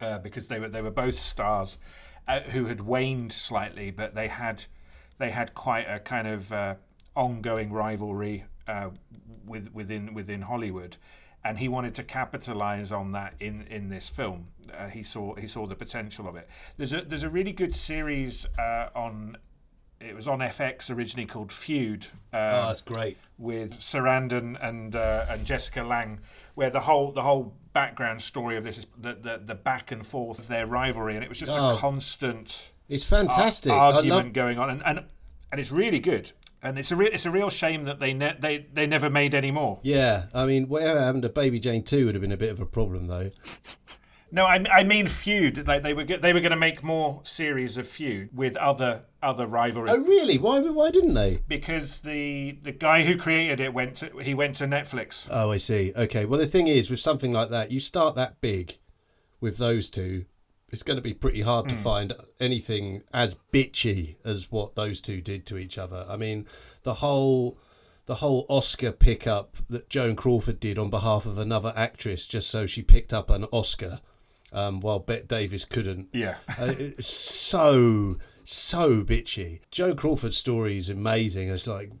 [0.00, 1.78] uh, because they were they were both stars
[2.26, 4.64] uh, who had waned slightly, but they had
[5.18, 6.74] they had quite a kind of uh,
[7.14, 8.90] ongoing rivalry uh,
[9.44, 10.96] with within within Hollywood,
[11.44, 14.48] and he wanted to capitalize on that in in this film.
[14.72, 16.48] Uh, he saw he saw the potential of it.
[16.76, 19.36] There's a there's a really good series on.
[20.00, 22.06] It was on FX originally called Feud.
[22.32, 23.18] Oh, Um, that's great.
[23.38, 26.20] with Sarandon and uh, and Jessica Lange,
[26.54, 30.06] where the whole the whole background story of this is the the, the back and
[30.06, 33.72] forth of their rivalry, and it was just Oh, a constant It's fantastic.
[33.72, 35.04] I argument love- going on, and, and
[35.52, 36.32] and it's really good.
[36.62, 39.34] And it's a re- it's a real shame that they ne- they they never made
[39.34, 39.80] any more.
[39.82, 42.60] yeah, I mean, whatever happened to Baby Jane Two would have been a bit of
[42.60, 43.30] a problem, though.
[44.32, 45.66] No, I, I mean feud.
[45.66, 49.46] Like they were they were going to make more series of feud with other other
[49.46, 50.38] rivalry Oh, really?
[50.38, 50.60] Why?
[50.60, 51.42] Why didn't they?
[51.48, 55.26] because the the guy who created it went to he went to Netflix.
[55.30, 55.92] Oh, I see.
[55.96, 56.24] Okay.
[56.24, 58.78] Well, the thing is, with something like that, you start that big
[59.40, 60.26] with those two,
[60.70, 61.82] it's going to be pretty hard to hmm.
[61.82, 66.06] find anything as bitchy as what those two did to each other.
[66.08, 66.46] I mean,
[66.82, 67.58] the whole
[68.06, 72.66] the whole Oscar pickup that Joan Crawford did on behalf of another actress just so
[72.66, 74.00] she picked up an Oscar,
[74.52, 76.08] um, while Bette Davis couldn't.
[76.12, 76.36] Yeah.
[76.58, 79.60] Uh, it's so so bitchy.
[79.70, 81.50] Joan Crawford's story is amazing.
[81.50, 81.92] It's like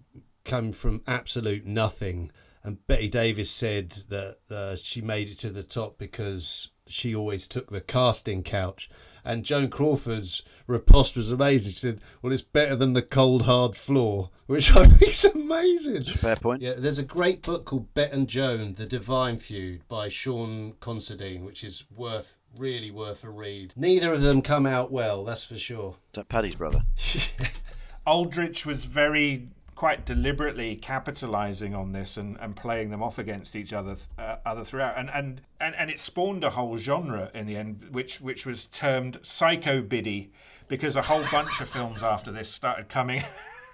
[0.44, 2.30] come from absolute nothing.
[2.62, 7.46] And Bette Davis said that uh, she made it to the top because she always
[7.46, 8.90] took the casting couch.
[9.24, 11.72] And Joan Crawford's riposte was amazing.
[11.72, 16.04] She said, "Well, it's better than the cold hard floor," which I think is amazing.
[16.04, 16.62] Fair point.
[16.62, 21.44] Yeah, there's a great book called Bette and Joan: The Divine Feud by Shaun Considine,
[21.44, 23.74] which is worth really worth a read.
[23.76, 25.96] Neither of them come out well, that's for sure.
[26.12, 26.82] Is that Paddy's brother?
[28.06, 29.48] Aldrich was very
[29.80, 34.62] quite deliberately capitalizing on this and, and playing them off against each other uh, other
[34.62, 38.44] throughout and, and and and it spawned a whole genre in the end which which
[38.44, 40.30] was termed psycho biddy
[40.68, 43.22] because a whole bunch of films after this started coming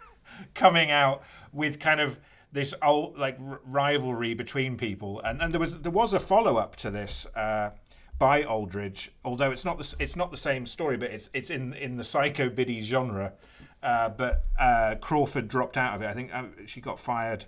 [0.54, 2.20] coming out with kind of
[2.52, 6.56] this old like r- rivalry between people and and there was there was a follow
[6.56, 7.70] up to this uh
[8.18, 11.74] by Aldrich, although it's not the it's not the same story, but it's it's in
[11.74, 13.34] in the psycho biddy genre.
[13.82, 16.06] Uh, but uh, Crawford dropped out of it.
[16.06, 17.44] I think uh, she got fired,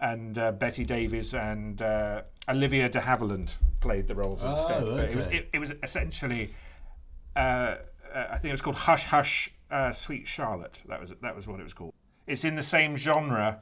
[0.00, 4.84] and uh, Bette Davis and uh, Olivia de Havilland played the roles instead.
[4.84, 6.50] But it was it, it was essentially,
[7.36, 7.76] uh, uh,
[8.30, 10.82] I think it was called Hush Hush, uh, Sweet Charlotte.
[10.88, 11.92] That was that was what it was called.
[12.26, 13.60] It's in the same genre,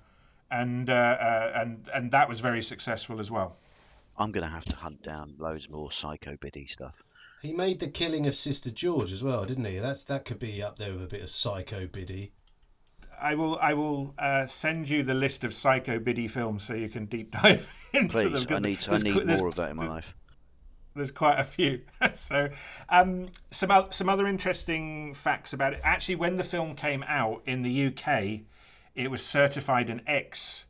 [0.50, 3.56] and uh, uh, and and that was very successful as well.
[4.18, 6.94] I'm going to have to hunt down loads more psycho biddy stuff.
[7.40, 9.78] He made the killing of Sister George as well, didn't he?
[9.78, 12.32] That's that could be up there with a bit of psycho biddy.
[13.20, 16.88] I will I will uh, send you the list of psycho biddy films so you
[16.88, 18.32] can deep dive into them.
[18.32, 20.14] Please, 'cause I need, I need qu- more of that in my life.
[20.96, 21.82] There's quite a few.
[22.12, 22.48] so,
[22.88, 25.80] um, some some other interesting facts about it.
[25.84, 28.40] Actually, when the film came out in the UK,
[28.96, 30.64] it was certified an X,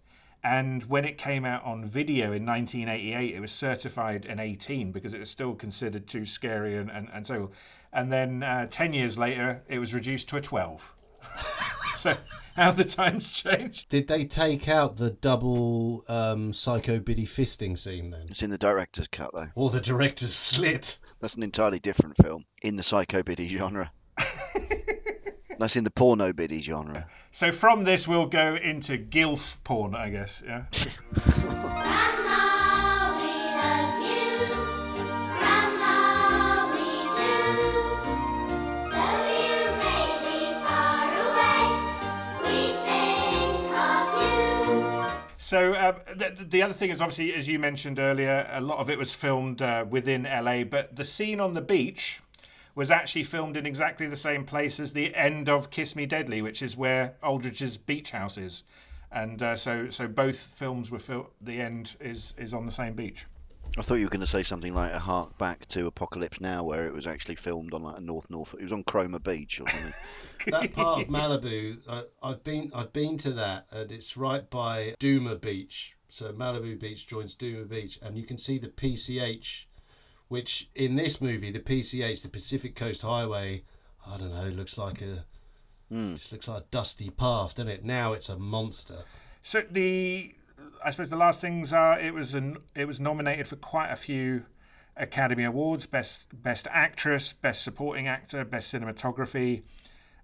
[0.48, 5.12] and when it came out on video in 1988, it was certified an 18 because
[5.12, 7.50] it was still considered too scary and and, and so.
[7.92, 10.94] And then uh, ten years later, it was reduced to a 12.
[11.96, 12.14] so,
[12.54, 13.88] how the times changed.
[13.88, 18.26] Did they take out the double um, psycho biddy fisting scene then?
[18.30, 19.48] It's in the director's cut, though.
[19.54, 20.98] Or the director's slit?
[21.20, 23.90] That's an entirely different film in the psycho biddy genre.
[25.58, 27.06] That's in the porno biddy genre.
[27.32, 30.42] So from this, we'll go into gilf porn, I guess.
[30.46, 30.64] Yeah.
[31.12, 32.38] Grandma,
[33.18, 34.54] we love you.
[35.38, 36.86] Grandma, we
[37.18, 37.34] do.
[38.92, 41.60] Though you may be far away,
[42.44, 45.10] we think of you.
[45.38, 48.88] So um, the, the other thing is obviously, as you mentioned earlier, a lot of
[48.90, 52.20] it was filmed uh, within LA, but the scene on the beach
[52.78, 56.40] was actually filmed in exactly the same place as the end of Kiss Me Deadly,
[56.40, 58.62] which is where Aldrich's beach house is.
[59.10, 61.26] And uh, so, so both films were filmed.
[61.40, 63.26] the end is is on the same beach.
[63.76, 66.62] I thought you were going to say something like a hark back to Apocalypse Now,
[66.62, 68.60] where it was actually filmed on like a North Norfolk.
[68.60, 69.94] It was on Cromer Beach or something.
[70.46, 74.94] that part of Malibu, I, I've been I've been to that, and it's right by
[75.02, 75.96] Zuma Beach.
[76.08, 79.64] So Malibu Beach joins Zuma Beach, and you can see the PCH,
[80.28, 83.64] which in this movie, the PCH, the Pacific Coast Highway,
[84.06, 85.24] I don't know, looks like a
[85.90, 87.84] just looks like a dusty path, doesn't it?
[87.84, 89.04] Now it's a monster.
[89.40, 90.34] So the,
[90.84, 93.96] I suppose the last things are it was an it was nominated for quite a
[93.96, 94.44] few
[94.96, 99.62] Academy Awards: best best actress, best supporting actor, best cinematography,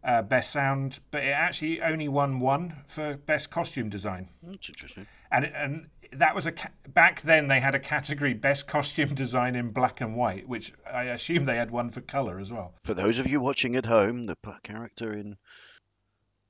[0.02, 1.00] uh, best sound.
[1.10, 5.06] But it actually only won one for best costume design, That's interesting.
[5.30, 5.86] and and
[6.18, 10.00] that was a ca- back then they had a category best costume design in black
[10.00, 12.74] and white, which I assume they had one for color as well.
[12.84, 15.36] For those of you watching at home, the character in.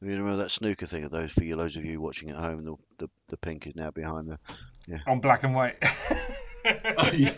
[0.01, 2.63] You remember that snooker thing of those for you, those of you watching at home,
[2.65, 4.39] the, the, the pink is now behind the.
[4.87, 4.99] yeah.
[5.07, 5.83] on black and white.
[6.97, 7.31] Oh, yeah.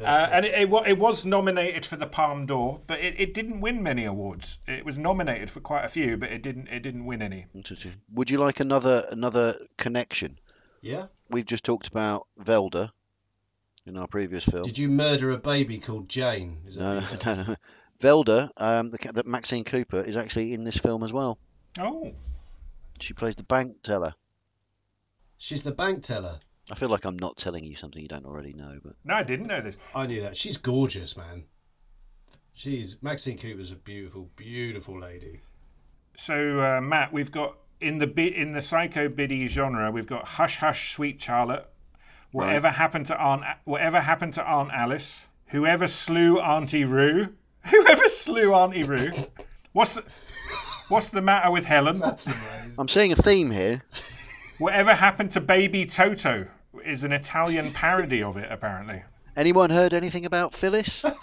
[0.00, 3.60] Uh, and it, it, it was nominated for the Palme d'Or, but it, it didn't
[3.60, 4.58] win many awards.
[4.68, 7.46] It was nominated for quite a few, but it didn't it didn't win any.
[7.54, 7.94] Interesting.
[8.14, 10.38] Would you like another another connection?
[10.82, 11.06] yeah.
[11.30, 12.90] We've just talked about Velda
[13.86, 14.62] in our previous film.
[14.62, 16.58] Did you murder a baby called Jane?
[16.66, 17.00] Is that No,
[17.34, 17.56] no, no, no.
[18.00, 21.38] Velda, um, the, ca- that Maxine Cooper is actually in this film as well.
[21.78, 22.12] Oh,
[23.00, 24.14] She plays the bank teller.
[25.38, 26.40] She's the bank teller.
[26.70, 29.22] I feel like I'm not telling you something you don't already know, but no, I
[29.22, 29.76] didn't know this.
[29.94, 30.36] I knew that.
[30.36, 31.44] She's gorgeous, man.
[32.52, 35.40] She's Maxine Cooper's a beautiful, beautiful lady.
[36.16, 40.24] So uh, Matt, we've got in the bi- in the psycho biddy genre, we've got
[40.24, 41.66] Hush Hush Sweet Charlotte,
[42.32, 47.34] Whatever happened to Aunt Whatever happened to Aunt Alice, Whoever slew Auntie Roo?
[47.70, 49.10] Whoever slew Auntie Roo?
[49.72, 50.04] What's the,
[50.88, 51.98] what's the matter with Helen?
[51.98, 52.74] That's amazing.
[52.78, 53.82] I'm seeing a theme here.
[54.58, 56.46] Whatever happened to Baby Toto
[56.84, 59.02] is an Italian parody of it, apparently.
[59.36, 61.04] Anyone heard anything about Phyllis?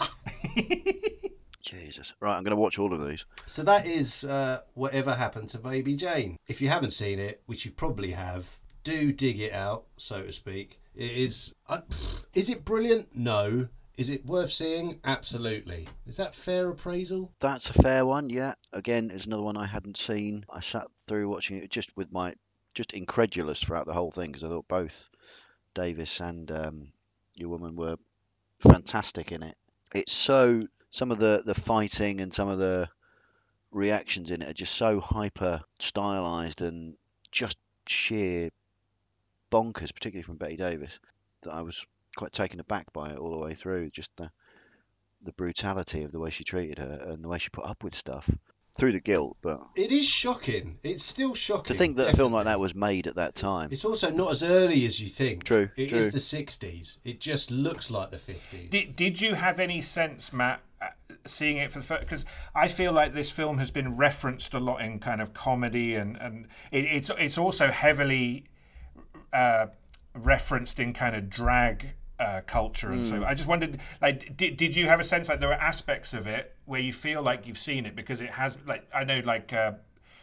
[2.08, 2.22] Jesus.
[2.22, 3.26] Right, I'm going to watch all of these.
[3.46, 6.38] So that is uh, whatever happened to Baby Jane.
[6.48, 10.32] If you haven't seen it, which you probably have, do dig it out, so to
[10.32, 10.80] speak.
[10.96, 11.54] It is.
[11.68, 11.82] Uh,
[12.34, 13.16] is it brilliant?
[13.16, 13.68] No.
[13.98, 15.00] Is it worth seeing?
[15.04, 15.88] Absolutely.
[16.06, 17.32] Is that fair appraisal?
[17.40, 18.54] That's a fair one, yeah.
[18.72, 20.46] Again, it's another one I hadn't seen.
[20.52, 22.36] I sat through watching it just with my
[22.76, 25.10] just incredulous throughout the whole thing because I thought both
[25.74, 26.92] Davis and um,
[27.34, 27.98] your woman were
[28.60, 29.58] fantastic in it.
[29.96, 30.62] It's so
[30.98, 32.90] some of the the fighting and some of the
[33.72, 36.96] reactions in it are just so hyper stylized and
[37.32, 38.50] just sheer
[39.52, 41.00] bonkers, particularly from Bette Davis,
[41.44, 41.86] that I was
[42.16, 43.92] quite taken aback by it all the way through.
[43.92, 44.32] Just the
[45.24, 47.94] the brutality of the way she treated her and the way she put up with
[47.94, 48.30] stuff
[48.80, 49.38] through the guilt.
[49.42, 50.80] But It is shocking.
[50.84, 51.74] It's still shocking.
[51.74, 53.70] to think that a film like that was made at that time.
[53.72, 55.44] It's also not as early as you think.
[55.44, 56.12] True, It is true.
[56.12, 57.00] the 60s.
[57.04, 58.70] It just looks like the 50s.
[58.70, 60.62] Did, did you have any sense, Matt,
[61.26, 62.02] seeing it for the first?
[62.02, 62.26] Because
[62.56, 66.18] I feel like this film has been referenced a lot in kind of comedy, and
[66.18, 68.46] and it, it's it's also heavily
[69.34, 69.68] uh,
[70.16, 74.76] referenced in kind of drag uh, culture, and so I just wondered, like, did, did
[74.76, 77.60] you have a sense like there were aspects of it where you feel like you've
[77.60, 79.54] seen it because it has, like, I know, like.
[79.54, 79.74] Uh,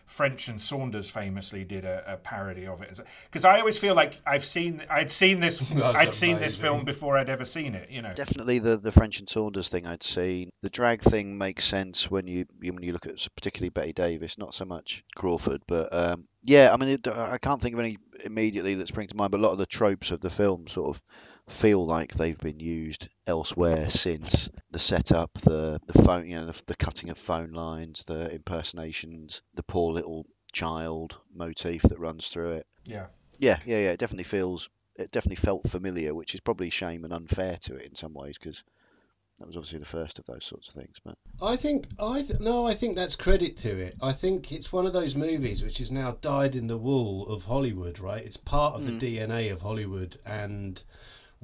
[0.07, 3.01] French and Saunders famously did a, a parody of it.
[3.25, 7.17] Because I always feel like I've seen I'd seen this I'd seen this film before
[7.17, 8.13] I'd ever seen it you know.
[8.15, 10.51] Definitely the, the French and Saunders thing I'd seen.
[10.63, 14.55] The drag thing makes sense when you when you look at particularly Bette Davis, not
[14.55, 18.75] so much Crawford, but um, yeah, I mean it, I can't think of any immediately
[18.75, 21.03] that spring to mind, but a lot of the tropes of the film sort of
[21.49, 26.63] feel like they've been used elsewhere since the setup, the the phone, you know, the,
[26.67, 32.53] the cutting of phone lines, the impersonations, the poor little child motif that runs through
[32.53, 32.67] it.
[32.85, 33.07] yeah
[33.39, 33.91] Yeah, yeah, yeah.
[33.91, 34.71] It definitely feels.
[34.97, 38.39] It definitely felt familiar, which is probably shame and unfair to it in some ways
[38.39, 38.63] because
[39.39, 41.01] that was obviously the first of those sorts of things.
[41.05, 43.97] But I think I th- no, I think that's credit to it.
[44.01, 47.45] I think it's one of those movies which is now dyed in the wool of
[47.45, 48.25] Hollywood, right?
[48.25, 49.01] It's part of the mm.
[49.01, 50.83] DNA of Hollywood, and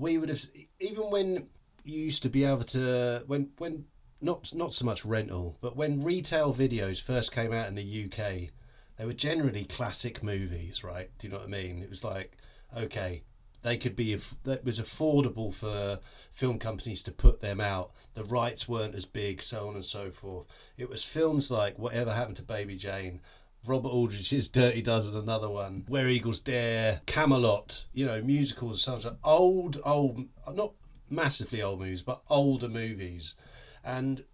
[0.01, 0.44] we would have
[0.80, 1.46] even when
[1.84, 3.84] you used to be able to when when
[4.20, 8.51] not not so much rental, but when retail videos first came out in the UK,
[8.96, 11.11] they were generally classic movies, right?
[11.18, 11.82] Do you know what I mean?
[11.82, 12.36] It was like,
[12.76, 13.22] okay,
[13.62, 17.92] they could be that was affordable for film companies to put them out.
[18.14, 20.46] The rights weren't as big, so on and so forth.
[20.76, 23.20] It was films like Whatever Happened to Baby Jane.
[23.66, 25.84] Robert Aldrich's Dirty Dozen, another one.
[25.88, 30.72] Where Eagles Dare, Camelot, you know, musicals, of old, old, not
[31.11, 33.36] massively old movies, but older movies.
[33.84, 34.24] And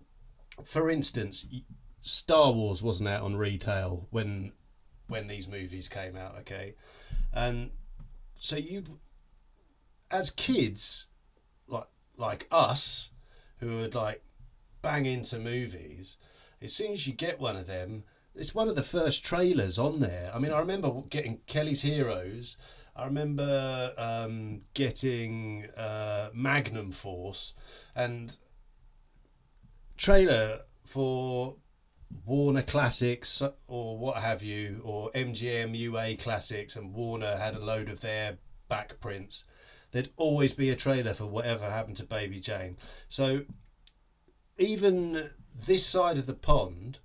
[0.64, 1.47] for instance,
[2.01, 4.53] Star Wars wasn't out on retail when
[5.09, 6.74] when these movies came out, okay?
[7.33, 7.70] And
[8.37, 8.85] so you
[10.11, 11.09] as kids
[11.66, 13.12] like like us
[13.59, 14.22] who would like
[14.83, 16.16] bang into movies,
[16.61, 18.05] as soon as you get one of them,
[18.39, 20.30] it's one of the first trailers on there.
[20.34, 22.57] I mean, I remember getting Kelly's Heroes.
[22.95, 27.55] I remember um, getting uh, Magnum Force
[27.95, 28.37] and
[29.97, 31.57] trailer for
[32.24, 37.89] Warner Classics or what have you, or MGM UA Classics, and Warner had a load
[37.89, 39.45] of their back prints.
[39.91, 42.76] There'd always be a trailer for whatever happened to Baby Jane.
[43.09, 43.45] So
[44.59, 45.30] even
[45.66, 47.01] this side of the pond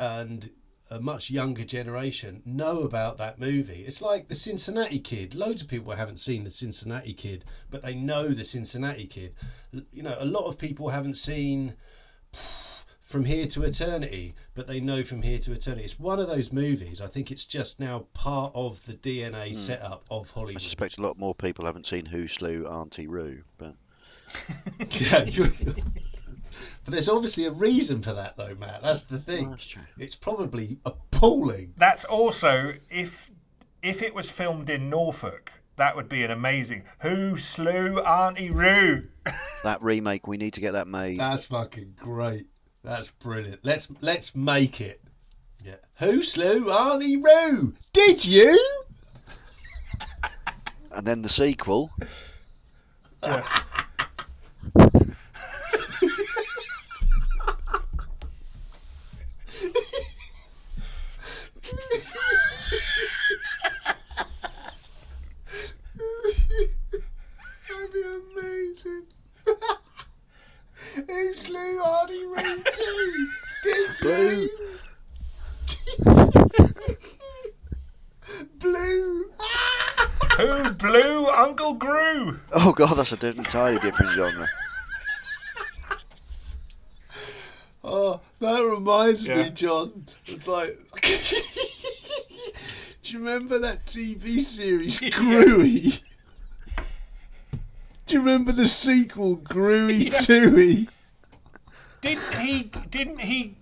[0.00, 0.50] and
[0.90, 3.84] a much younger generation know about that movie.
[3.86, 5.36] It's like the Cincinnati Kid.
[5.36, 9.34] Loads of people haven't seen the Cincinnati Kid, but they know the Cincinnati Kid.
[9.92, 11.74] You know, a lot of people haven't seen
[13.00, 15.84] From Here to Eternity, but they know From Here to Eternity.
[15.84, 17.00] It's one of those movies.
[17.00, 19.56] I think it's just now part of the DNA hmm.
[19.56, 20.56] setup of Hollywood.
[20.56, 23.76] I suspect a lot more people haven't seen Who Slew Auntie Roo, but
[24.90, 25.74] Yeah, you-
[26.84, 28.82] but there's obviously a reason for that, though, Matt.
[28.82, 29.50] That's the thing.
[29.50, 29.82] that's true.
[29.98, 31.74] It's probably appalling.
[31.76, 33.30] That's also if
[33.82, 36.84] if it was filmed in Norfolk, that would be an amazing.
[37.00, 39.02] Who slew Auntie Roo?
[39.64, 41.18] that remake we need to get that made.
[41.18, 42.46] That's fucking great.
[42.82, 43.60] That's brilliant.
[43.64, 45.02] Let's let's make it.
[45.64, 45.76] Yeah.
[45.98, 47.74] Who slew Arnie Roo?
[47.92, 48.58] Did you?
[50.92, 51.90] And then the sequel.
[53.20, 53.44] That'd
[67.92, 69.06] be amazing.
[71.10, 73.28] Who slew Arnie Roo too?
[73.64, 74.48] Did Blue.
[78.60, 79.24] Blue.
[80.36, 82.38] Who blew Uncle Gru?
[82.52, 84.48] Oh god, that's a di- entirely different genre.
[87.82, 89.42] Oh, that reminds Yeah.
[89.42, 90.06] me, John.
[90.26, 90.78] It's like.
[93.02, 96.00] Do you remember that TV series, Gruey?
[98.06, 100.86] Do you remember the sequel, Gruey Tooey?
[102.00, 102.70] Didn't he?
[102.90, 103.56] Didn't he?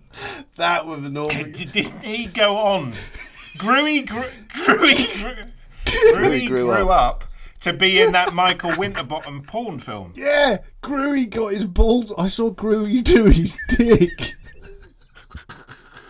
[0.57, 1.53] That with an Norman.
[1.53, 2.93] Didn't he go on?
[3.59, 4.23] Gruey, Gru,
[4.65, 5.45] Gruey, Gru,
[5.85, 7.25] Gruey grew grew up
[7.61, 10.13] to be in that Michael Winterbottom porn film.
[10.15, 12.13] Yeah, Gruey got his balls.
[12.17, 14.37] I saw Gruey do his dick.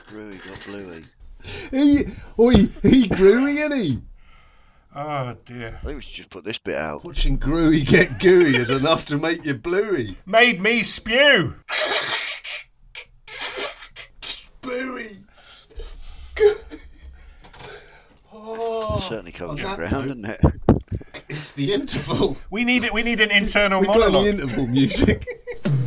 [0.09, 1.05] Rooey got Bluey.
[1.71, 2.05] He,
[2.39, 4.03] oh, he, he Gruey, and he?
[4.95, 5.79] Oh dear.
[5.81, 7.05] I think we should just put this bit out.
[7.05, 10.17] Watching Gruey get gooey is enough to make you bluey.
[10.27, 11.57] Made me spew.
[14.61, 15.19] Bluey.
[18.99, 20.41] Oh, Certainly covered on the ground, note, didn't it?
[21.29, 22.37] it's the interval.
[22.51, 22.93] We need it.
[22.93, 24.27] We need an internal We've got monologue.
[24.27, 25.27] any interval music.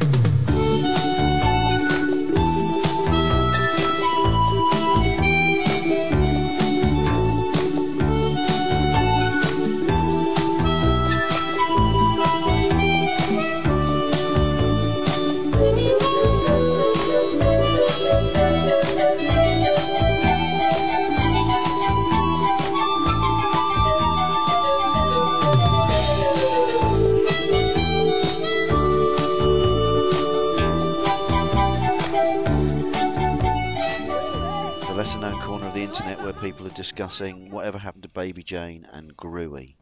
[36.41, 39.75] people are discussing whatever happened to Baby Jane and Gruey.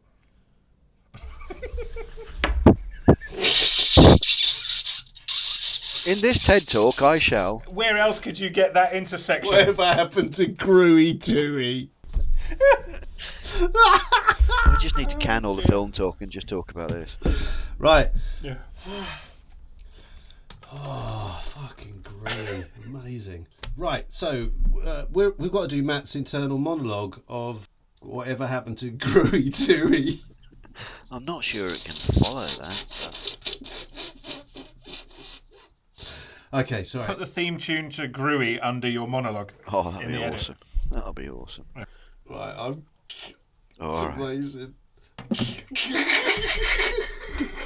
[6.06, 7.62] In this TED talk, I shall.
[7.70, 9.54] Where else could you get that intersection?
[9.54, 11.88] Whatever happened to Gruey Tooey?
[13.60, 17.70] We just need to can all the film talk and just talk about this.
[17.78, 18.10] Right.
[18.42, 18.56] Yeah.
[20.72, 22.66] Oh, fucking Gruey.
[22.86, 23.46] Amazing.
[23.80, 24.50] Right, so
[24.84, 27.66] uh, we're, we've got to do Matt's internal monologue of
[28.02, 30.20] whatever happened to Gruey Tooey.
[31.10, 33.38] I'm not sure it can follow that.
[36.52, 37.06] Okay, sorry.
[37.06, 39.52] Put the theme tune to Gruey under your monologue.
[39.72, 40.34] Oh, that'd be the edit.
[40.34, 40.56] awesome.
[40.90, 41.64] That'll be awesome.
[42.28, 42.84] Right, I'm
[43.80, 44.44] All right.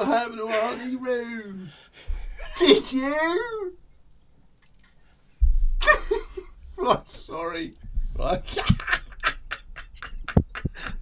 [0.00, 0.08] amazing.
[0.08, 1.66] Whatever happened to Auntie Roo?
[2.56, 3.76] Did you?
[6.76, 7.74] right, sorry.
[8.18, 8.58] Right.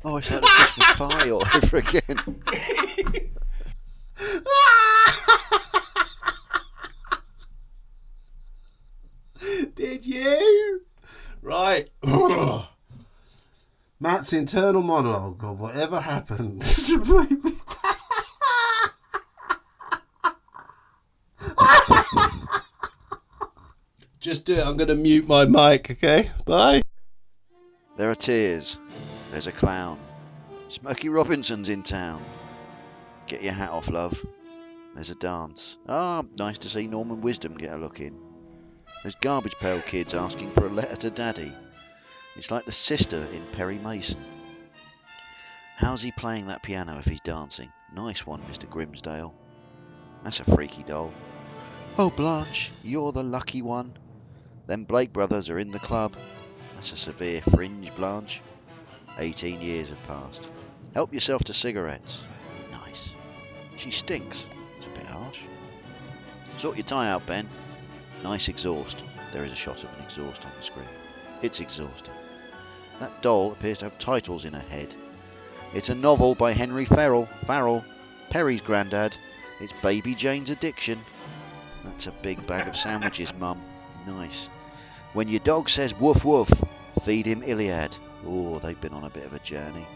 [0.04, 2.18] Oh, it's like the Christmas pie all over again.
[9.74, 10.82] Did you?
[11.42, 11.88] Right.
[14.00, 16.62] Matt's internal monologue of whatever happened.
[24.20, 24.66] Just do it.
[24.66, 26.30] I'm going to mute my mic, okay?
[26.44, 26.82] Bye.
[27.96, 28.78] There are tears.
[29.30, 29.98] There's a clown.
[30.68, 32.20] Smokey Robinson's in town.
[33.28, 34.20] Get your hat off, love.
[34.94, 35.76] There's a dance.
[35.88, 38.18] Ah, nice to see Norman Wisdom get a look in.
[39.02, 41.52] There's Garbage Pail Kids asking for a letter to Daddy.
[42.34, 44.20] It's like the sister in Perry Mason.
[45.76, 47.72] How's he playing that piano if he's dancing?
[47.94, 48.68] Nice one, Mr.
[48.68, 49.32] Grimsdale.
[50.24, 51.12] That's a freaky doll.
[51.96, 53.92] Oh, Blanche, you're the lucky one.
[54.68, 56.14] Them Blake brothers are in the club.
[56.74, 58.42] That's a severe fringe, Blanche.
[59.18, 60.46] 18 years have passed.
[60.92, 62.22] Help yourself to cigarettes.
[62.70, 63.14] Nice.
[63.78, 64.46] She stinks.
[64.76, 65.44] It's a bit harsh.
[66.58, 67.48] Sort your tie out, Ben.
[68.22, 69.02] Nice exhaust.
[69.32, 70.84] There is a shot of an exhaust on the screen.
[71.40, 72.12] It's exhausting.
[73.00, 74.92] That doll appears to have titles in her head.
[75.72, 77.24] It's a novel by Henry Farrell.
[77.46, 77.86] Farrell.
[78.28, 79.16] Perry's granddad.
[79.60, 80.98] It's Baby Jane's Addiction.
[81.84, 83.62] That's a big bag of sandwiches, Mum.
[84.06, 84.50] Nice.
[85.12, 86.50] When your dog says woof woof,
[87.02, 87.96] feed him Iliad.
[88.26, 89.86] Oh, they've been on a bit of a journey.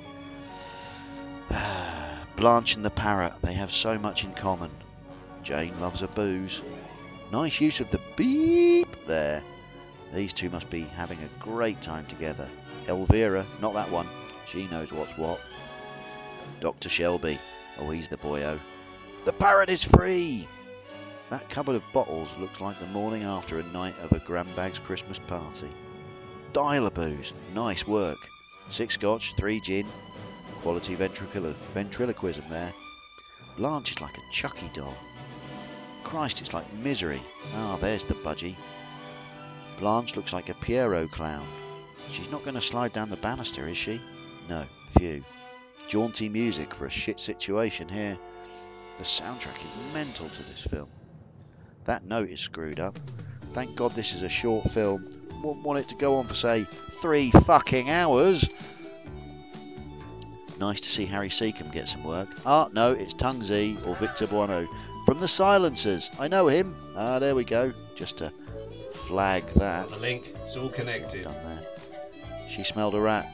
[2.36, 4.70] Blanche and the parrot, they have so much in common.
[5.42, 6.62] Jane loves a booze.
[7.30, 9.42] Nice use of the beep there.
[10.14, 12.48] These two must be having a great time together.
[12.88, 14.06] Elvira, not that one.
[14.46, 15.40] She knows what's what.
[16.60, 16.88] Dr.
[16.88, 17.38] Shelby.
[17.78, 18.58] Oh, he's the boyo.
[19.24, 20.46] The parrot is free!
[21.30, 25.18] That cupboard of bottles looks like the morning after a night of a Grandbags Christmas
[25.18, 25.68] party.
[26.52, 28.18] Dialer booze, nice work.
[28.68, 29.86] Six scotch, three gin.
[30.60, 32.72] Quality ventriloquism there.
[33.56, 34.94] Blanche is like a Chucky doll.
[36.04, 37.20] Christ, it's like misery.
[37.54, 38.56] Ah, there's the budgie.
[39.78, 41.46] Blanche looks like a Pierrot clown.
[42.10, 44.00] She's not going to slide down the banister, is she?
[44.48, 44.64] No,
[44.98, 45.24] phew.
[45.88, 48.18] Jaunty music for a shit situation here.
[48.98, 50.88] The soundtrack is mental to this film.
[51.84, 52.98] That note is screwed up.
[53.52, 55.08] Thank God this is a short film.
[55.42, 58.48] Wouldn't want it to go on for, say, three fucking hours.
[60.60, 62.28] Nice to see Harry Secombe get some work.
[62.46, 64.68] Ah, no, it's Tung-Tze or Victor Buono
[65.06, 66.10] from the Silencers.
[66.20, 66.74] I know him.
[66.96, 67.72] Ah, there we go.
[67.96, 68.30] Just to
[68.92, 69.88] flag that.
[69.88, 71.24] The link, it's all connected.
[71.24, 71.58] Done there.
[72.48, 73.28] She smelled a rat.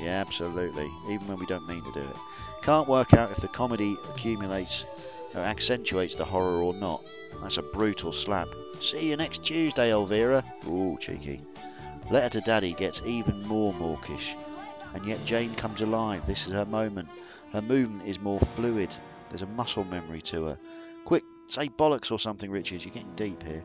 [0.00, 0.88] Yeah, absolutely.
[1.10, 2.16] Even when we don't mean to do it.
[2.62, 4.86] Can't work out if the comedy accumulates
[5.34, 7.02] accentuates the horror or not.
[7.42, 8.48] That's a brutal slap.
[8.80, 10.44] See you next Tuesday, Elvira.
[10.68, 11.42] Ooh, cheeky.
[12.10, 14.36] Letter to Daddy gets even more mawkish.
[14.94, 16.26] And yet Jane comes alive.
[16.26, 17.08] This is her moment.
[17.52, 18.94] Her movement is more fluid.
[19.28, 20.58] There's a muscle memory to her.
[21.04, 22.84] Quick, say bollocks or something, Richards.
[22.84, 23.64] You're getting deep here.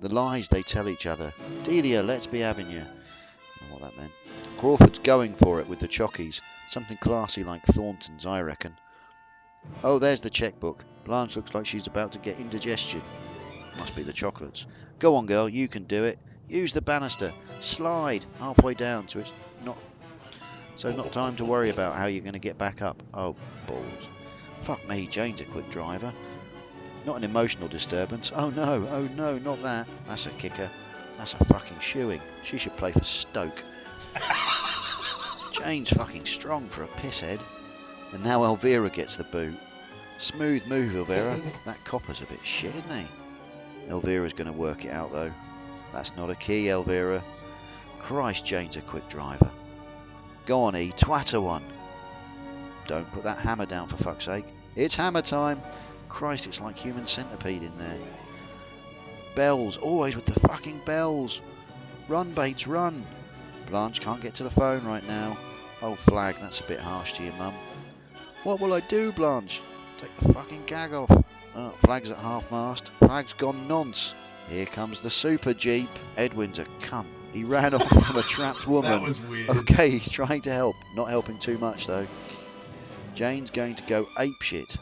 [0.00, 1.32] The lies they tell each other.
[1.62, 2.82] Delia, let's be having you.
[3.70, 4.12] What that meant.
[4.58, 6.42] Crawford's going for it with the chockies.
[6.68, 8.76] Something classy like Thornton's, I reckon.
[9.82, 10.84] Oh, there's the checkbook.
[11.04, 13.02] Blanche looks like she's about to get indigestion.
[13.78, 14.66] Must be the chocolates.
[14.98, 16.18] Go on, girl, you can do it.
[16.48, 17.32] Use the banister.
[17.60, 19.32] Slide halfway down so it's
[19.64, 19.76] not
[20.76, 23.02] so not time to worry about how you're going to get back up.
[23.12, 23.36] Oh,
[23.66, 24.08] balls.
[24.58, 26.12] Fuck me, Jane's a quick driver.
[27.06, 28.32] Not an emotional disturbance.
[28.34, 29.86] Oh no, oh no, not that.
[30.08, 30.70] That's a kicker.
[31.16, 32.20] That's a fucking shoeing.
[32.42, 33.62] She should play for Stoke.
[35.52, 37.40] Jane's fucking strong for a pisshead.
[38.12, 39.54] And now Elvira gets the boot.
[40.20, 41.38] Smooth move, Elvira.
[41.64, 43.06] That copper's a bit shit, isn't he?
[43.88, 45.32] Elvira's going to work it out, though.
[45.92, 47.22] That's not a key, Elvira.
[47.98, 49.50] Christ, Jane's a quick driver.
[50.46, 51.64] Go on, E, twat her one.
[52.86, 54.44] Don't put that hammer down, for fuck's sake.
[54.76, 55.60] It's hammer time.
[56.08, 57.98] Christ, it's like human centipede in there.
[59.34, 61.40] Bells, always with the fucking bells.
[62.08, 63.04] Run, Bates, run.
[63.66, 65.36] Blanche can't get to the phone right now.
[65.82, 67.54] Oh, flag, that's a bit harsh to your mum.
[68.44, 69.62] What will I do, Blanche?
[69.96, 71.10] Take the fucking gag off.
[71.56, 72.90] Oh, flag's at half mast.
[72.98, 74.14] Flag's gone nonce.
[74.50, 75.88] Here comes the super jeep.
[76.18, 77.06] Edwin's a cunt.
[77.32, 78.90] He ran off from a trapped woman.
[78.90, 79.48] That was weird.
[79.48, 80.76] Okay, he's trying to help.
[80.94, 82.06] Not helping too much though.
[83.14, 84.76] Jane's going to go apeshit.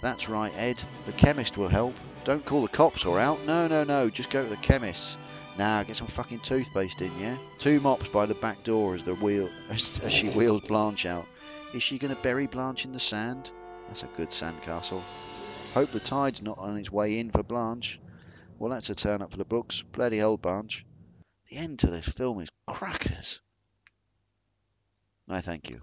[0.00, 0.80] That's right, Ed.
[1.06, 1.94] The chemist will help.
[2.24, 3.44] Don't call the cops or out.
[3.44, 4.08] No, no, no.
[4.08, 5.18] Just go to the chemist.
[5.58, 7.36] Now get some fucking toothpaste in, yeah.
[7.58, 11.26] Two mops by the back door as the wheel as, as she wheels Blanche out.
[11.74, 13.50] Is she going to bury Blanche in the sand?
[13.88, 15.02] That's a good sandcastle.
[15.74, 18.00] Hope the tide's not on its way in for Blanche.
[18.58, 19.82] Well, that's a turn up for the books.
[19.82, 20.86] Bloody old Blanche.
[21.50, 23.40] The end to this film is crackers.
[25.26, 25.82] No, thank you.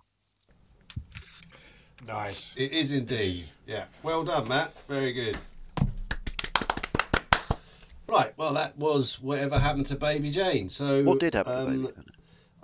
[2.08, 2.54] Nice.
[2.58, 3.46] It is indeed.
[3.68, 3.86] Yeah.
[4.04, 4.74] Well done, Matt.
[4.88, 5.38] Very good.
[8.08, 8.34] Right.
[8.38, 10.70] Well, that was whatever happened to Baby Jane.
[10.70, 11.94] So What did happen to um, Baby?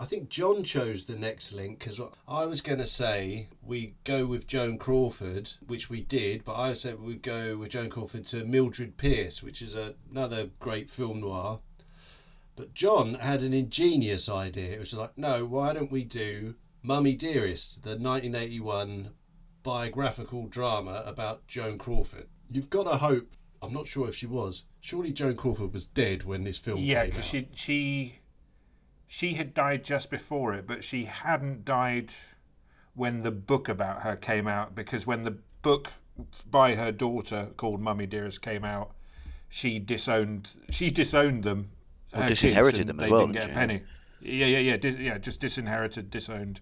[0.01, 4.25] I think John chose the next link because I was going to say we go
[4.25, 8.43] with Joan Crawford, which we did, but I said we'd go with Joan Crawford to
[8.43, 11.59] Mildred Pierce, which is a, another great film noir.
[12.55, 14.73] But John had an ingenious idea.
[14.73, 19.11] It was like, no, why don't we do Mummy Dearest, the 1981
[19.61, 22.25] biographical drama about Joan Crawford?
[22.49, 23.35] You've got to hope.
[23.61, 24.63] I'm not sure if she was.
[24.79, 28.20] Surely Joan Crawford was dead when this film Yeah, came because she she
[29.13, 32.13] she had died just before it, but she hadn't died
[32.93, 34.73] when the book about her came out.
[34.73, 35.91] Because when the book
[36.49, 38.91] by her daughter called Mummy Dearest came out,
[39.49, 41.71] she disowned she disowned them.
[42.13, 43.81] Well, her kids, disinherited and them as they well, didn't get a didn't penny.
[44.21, 45.17] Yeah, yeah, yeah, dis- yeah.
[45.17, 46.61] Just disinherited, disowned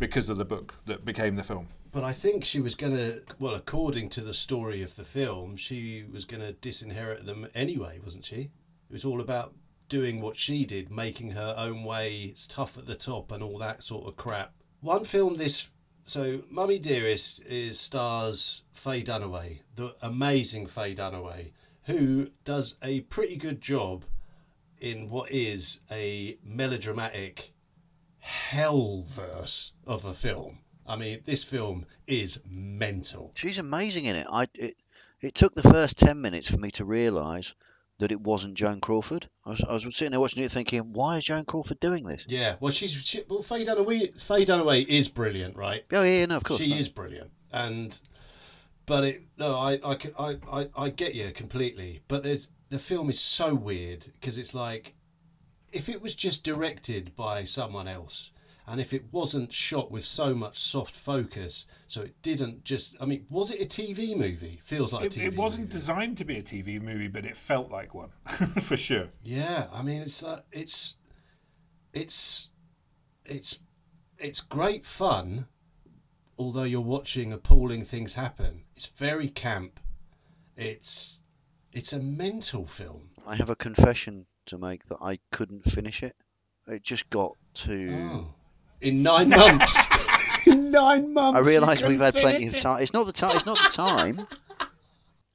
[0.00, 1.68] because of the book that became the film.
[1.92, 5.54] But I think she was going to, well, according to the story of the film,
[5.56, 8.50] she was going to disinherit them anyway, wasn't she?
[8.90, 9.54] It was all about
[9.92, 13.58] doing what she did, making her own way, it's tough at the top and all
[13.58, 14.54] that sort of crap.
[14.80, 15.68] One film this,
[16.06, 21.50] so Mummy Dearest is stars Faye Dunaway, the amazing Faye Dunaway,
[21.84, 24.06] who does a pretty good job
[24.80, 27.52] in what is a melodramatic
[28.18, 30.60] hell verse of a film.
[30.86, 33.34] I mean, this film is mental.
[33.34, 34.26] She's amazing in it.
[34.32, 34.74] I it,
[35.20, 37.54] it took the first ten minutes for me to realise
[38.02, 39.28] that it wasn't Joan Crawford.
[39.46, 42.20] I was, I was sitting there watching it thinking, why is Joan Crawford doing this?
[42.26, 44.20] Yeah, well, she's she, well, Faye Dunaway.
[44.20, 45.84] Faye Dunaway is brilliant, right?
[45.92, 46.60] Oh yeah, no, of course.
[46.60, 46.76] she no.
[46.76, 47.96] is brilliant, and
[48.86, 52.00] but it no, I I can- I I, I get you completely.
[52.08, 54.94] But there's the film is so weird because it's like
[55.70, 58.31] if it was just directed by someone else.
[58.66, 62.94] And if it wasn't shot with so much soft focus, so it didn't just.
[63.00, 64.60] I mean, was it a TV movie?
[64.62, 65.72] Feels like It, a TV it wasn't movie.
[65.72, 68.10] designed to be a TV movie, but it felt like one
[68.60, 69.08] for sure.
[69.24, 70.98] Yeah, I mean it's uh, it's
[71.92, 72.50] it's
[73.24, 73.58] it's
[74.18, 75.46] it's great fun.
[76.38, 79.80] Although you're watching appalling things happen, it's very camp.
[80.56, 81.20] It's
[81.72, 83.10] it's a mental film.
[83.26, 86.14] I have a confession to make that I couldn't finish it.
[86.68, 88.08] It just got too.
[88.12, 88.34] Oh.
[88.82, 89.78] In nine months.
[90.46, 91.36] in nine months.
[91.36, 92.62] I you realise we've had plenty finish of it.
[92.62, 92.82] time.
[92.82, 93.36] It's not the time.
[93.36, 94.26] It's not the time.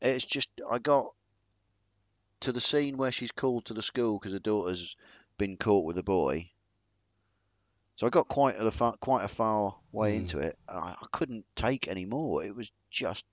[0.02, 1.14] It's just I got
[2.42, 4.96] to the scene where she's called to the school because her daughter's
[5.38, 6.50] been caught with a boy.
[7.96, 10.20] So I got quite a far, quite a far way Mm.
[10.20, 10.58] into it.
[10.70, 12.44] and I, I couldn't take any more.
[12.44, 13.26] It was just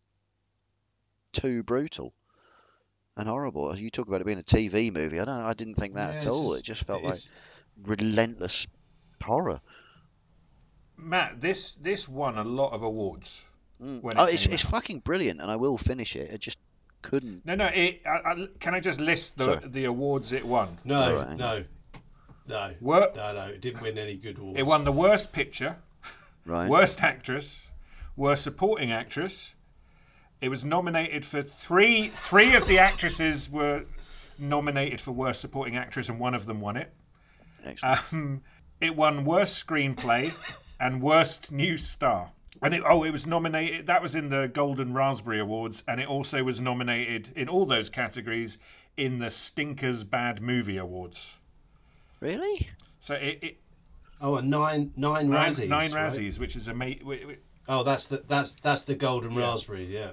[1.32, 2.14] too brutal
[3.16, 3.76] and horrible.
[3.76, 5.20] You talk about it being a TV movie.
[5.20, 5.44] I don't.
[5.44, 6.50] I didn't think that Yeah, at all.
[6.54, 7.18] just- it just felt like
[7.82, 8.66] relentless
[9.22, 9.60] horror.
[10.96, 13.44] Matt, this this won a lot of awards.
[13.78, 14.70] When Oh, it it's came it's out.
[14.70, 16.30] fucking brilliant, and I will finish it.
[16.32, 16.58] I just
[17.02, 17.44] couldn't.
[17.44, 17.66] No, no.
[17.66, 19.68] It, I, I, can I just list the Sorry.
[19.68, 20.78] the awards it won?
[20.84, 21.36] No, Alright.
[21.36, 21.64] no,
[22.48, 23.16] no, What?
[23.16, 23.46] no, no.
[23.46, 24.58] It didn't win any good awards.
[24.58, 25.76] It won the worst picture,
[26.46, 26.70] Right.
[26.70, 27.66] worst actress,
[28.16, 29.54] worst supporting actress.
[30.40, 32.08] It was nominated for three.
[32.08, 33.84] Three of the actresses were
[34.38, 36.92] nominated for worst supporting actress, and one of them won it.
[37.64, 38.12] Excellent.
[38.12, 38.42] Um,
[38.80, 40.32] it won worst screenplay
[40.84, 42.30] and worst new star.
[42.62, 43.86] And it, oh, it was nominated.
[43.86, 47.90] That was in the Golden Raspberry Awards, and it also was nominated in all those
[47.90, 48.58] categories
[48.96, 51.36] in the Stinkers Bad Movie Awards.
[52.20, 52.68] Really?
[53.00, 53.56] So it, it
[54.20, 55.68] Oh, and nine nine nine, Razzies.
[55.68, 56.06] nine right?
[56.10, 57.36] Razzies, which is amazing.
[57.68, 59.84] Oh, that's the that's that's the golden raspberry.
[59.86, 60.10] Yeah,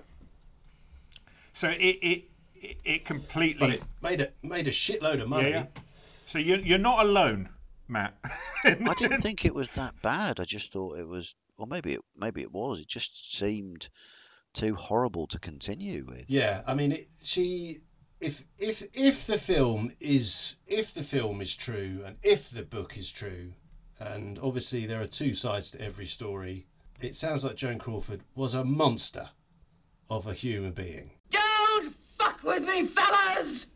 [1.54, 2.24] So it it
[2.56, 3.60] it, it completely.
[3.60, 5.50] but it made a made a shitload of yeah, money.
[5.52, 5.66] yeah.
[6.26, 7.50] So you're you're not alone,
[7.92, 8.16] Matt.
[8.64, 10.40] I didn't think it was that bad.
[10.40, 12.80] I just thought it was, or maybe it maybe it was.
[12.80, 13.90] It just seemed
[14.54, 16.26] too horrible to continue with.
[16.28, 17.82] Yeah, I mean, it, she
[18.20, 22.98] if if if the film is if the film is true and if the book
[22.98, 23.54] is true,
[24.00, 26.68] and obviously there are two sides to every story.
[27.02, 29.30] It sounds like Joan Crawford was a monster
[30.08, 31.12] of a human being.
[31.30, 33.68] Don't fuck with me, fellas!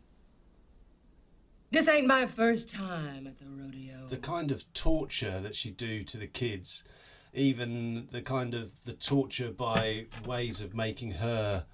[1.70, 4.06] This ain't my first time at the rodeo.
[4.08, 6.84] the kind of torture that she do to the kids,
[7.34, 11.66] even the kind of the torture by ways of making her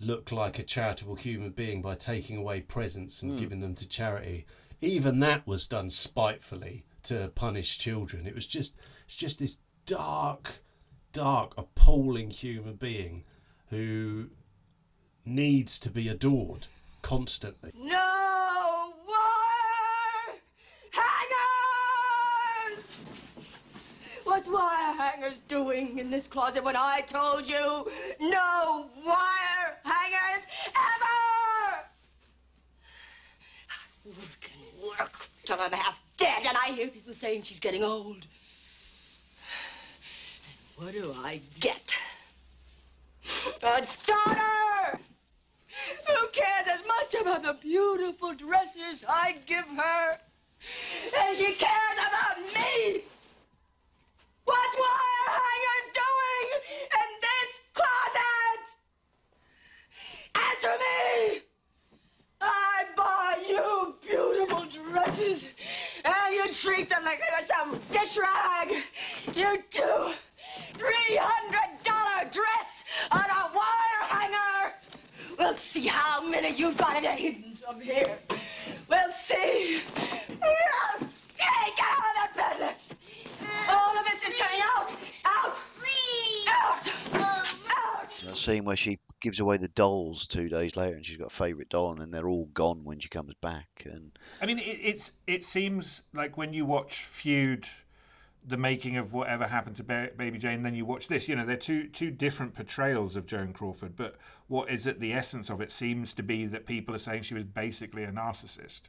[0.00, 3.38] look like a charitable human being by taking away presents and hmm.
[3.38, 4.46] giving them to charity.
[4.80, 8.26] Even that was done spitefully to punish children.
[8.26, 10.62] It was just it's just this dark,
[11.12, 13.24] dark, appalling human being
[13.70, 14.30] who
[15.24, 16.66] needs to be adored
[17.02, 17.72] constantly.
[17.76, 20.38] No wire
[20.90, 22.84] hangers!
[24.36, 31.80] What's wire hangers doing in this closet when I told you no wire hangers ever?
[33.70, 37.82] I work and work till I'm half dead, and I hear people saying she's getting
[37.82, 38.26] old.
[40.76, 41.96] And what do I get?
[43.62, 45.00] A daughter!
[46.08, 50.18] Who cares as much about the beautiful dresses I give her
[51.26, 53.02] as she cares about me?
[54.46, 56.46] What's wire hangers doing
[57.02, 58.62] in this closet?
[60.34, 61.40] Answer me!
[62.40, 65.48] I buy you beautiful dresses,
[66.04, 68.82] and you treat them like they were some dish rag.
[69.34, 69.62] You
[71.18, 74.74] hundred dollar dress on a wire hanger.
[75.38, 78.16] We'll see how many you've got in a hidden some here.
[78.88, 79.82] We'll see.
[80.28, 81.36] We'll see.
[81.36, 82.85] Get out of that let's.
[83.68, 84.92] All of this is coming out.
[85.24, 85.56] Out.
[85.78, 86.46] Please.
[86.48, 86.88] Out.
[87.14, 88.22] Out.
[88.24, 91.34] That scene where she gives away the dolls two days later, and she's got a
[91.34, 93.68] favourite doll, and they're all gone when she comes back.
[93.84, 97.66] And I mean, it, it's it seems like when you watch Feud,
[98.44, 101.28] the making of whatever happened to ba- Baby Jane, then you watch this.
[101.28, 105.12] You know, they're two two different portrayals of Joan Crawford, but what is at the
[105.12, 108.82] essence of it seems to be that people are saying she was basically a narcissist.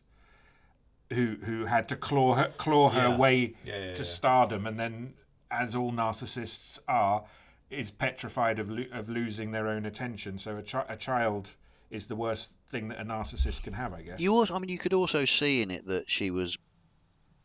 [1.14, 3.18] Who, who had to claw her claw her Yeah.
[3.18, 4.04] way Yeah, yeah, to yeah.
[4.04, 5.14] stardom, and then,
[5.50, 7.24] as all narcissists are,
[7.70, 10.38] is petrified of lo- of losing their own attention.
[10.38, 11.50] So a, chi- a child
[11.90, 14.20] is the worst thing that a narcissist can have, I guess.
[14.20, 16.58] you also, I mean, you could also see in it that she was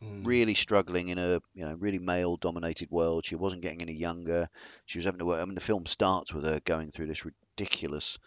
[0.03, 0.25] mm.
[0.25, 3.25] really struggling in a you know really male dominated world.
[3.25, 4.49] She wasn't getting any younger.
[4.85, 5.41] She was having to work.
[5.41, 8.17] I mean, the film starts with her going through this ridiculous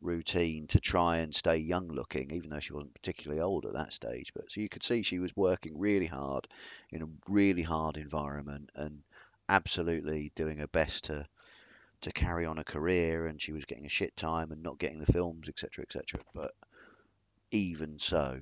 [0.00, 3.92] routine to try and stay young looking, even though she wasn't particularly old at that
[3.92, 4.32] stage.
[4.34, 6.48] But so you could see she was working really hard
[6.90, 9.02] in a really hard environment and
[9.48, 11.26] absolutely doing her best to
[12.02, 13.26] to carry on a career.
[13.26, 16.20] And she was getting a shit time and not getting the films, etc., etc.
[16.34, 16.52] But
[17.50, 18.40] even so,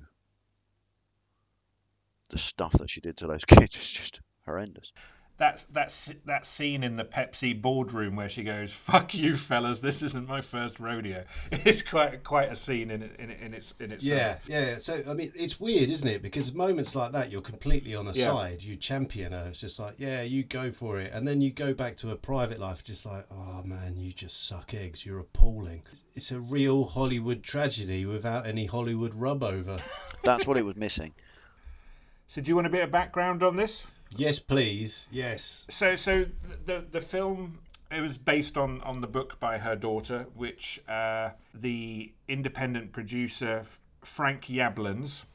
[2.29, 4.91] the stuff that she did to those kids is just horrendous.
[5.37, 9.79] That's that's that scene in the Pepsi boardroom where she goes, "Fuck you, fellas!
[9.81, 13.73] This isn't my first rodeo." It's quite quite a scene in it in, in its
[13.79, 14.77] in its Yeah, yeah.
[14.77, 16.21] So I mean, it's weird, isn't it?
[16.21, 18.27] Because moments like that, you're completely on her Yeah.
[18.27, 18.63] side.
[18.63, 19.47] You champion her.
[19.49, 22.15] It's just like, yeah, you go for it, and then you go back to her
[22.15, 25.05] private life, just like, oh man, you just suck eggs.
[25.05, 25.81] You're appalling.
[26.15, 29.77] It's a real Hollywood tragedy without any Hollywood rub over.
[30.23, 31.13] That's what it was missing.
[32.27, 33.85] So, do you want a bit of background on this?
[34.17, 35.07] Yes, please.
[35.11, 35.65] Yes.
[35.69, 36.25] So, so
[36.65, 37.59] the the film
[37.91, 43.63] it was based on on the book by her daughter, which uh, the independent producer
[44.01, 45.25] Frank Yablans.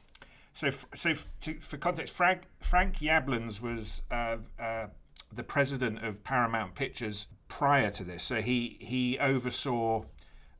[0.53, 4.87] So, so to, for context, Frank Frank Yablans was uh, uh,
[5.31, 8.23] the president of Paramount Pictures prior to this.
[8.23, 10.03] So he he oversaw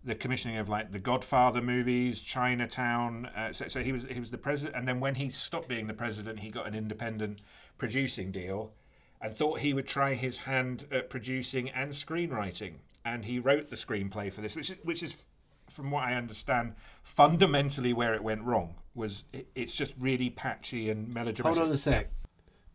[0.04, 3.28] the commissioning of like the Godfather movies, Chinatown.
[3.36, 5.88] Uh, so, so he was he was the president, and then when he stopped being
[5.88, 7.42] the president, he got an independent
[7.82, 8.72] producing deal,
[9.20, 12.74] and thought he would try his hand at producing and screenwriting.
[13.04, 15.26] And he wrote the screenplay for this, which is, which is,
[15.68, 18.76] from what I understand, fundamentally where it went wrong.
[18.94, 21.58] Was it, it's just really patchy and melodramatic.
[21.58, 22.12] Hold on a sec,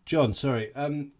[0.07, 0.34] John.
[0.34, 0.74] Sorry.
[0.74, 1.12] Um.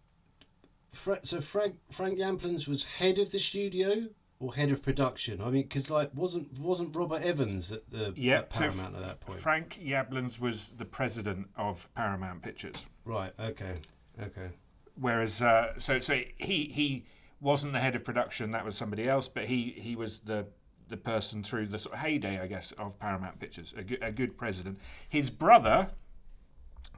[0.91, 4.09] So Frank Frank Yablans was head of the studio
[4.39, 5.41] or head of production.
[5.41, 9.07] I mean, because like wasn't wasn't Robert Evans at the Yeah, at Paramount F- at
[9.07, 9.39] that point?
[9.39, 12.85] Frank Yablans was the president of Paramount Pictures.
[13.05, 13.33] right.
[13.39, 13.75] Okay.
[14.21, 14.49] Okay.
[14.95, 17.05] whereas uh, so so he he
[17.39, 20.47] wasn't the head of production that was somebody else but he he was the
[20.89, 24.11] the person through the sort of heyday i guess of paramount pictures a good, a
[24.11, 25.91] good president his brother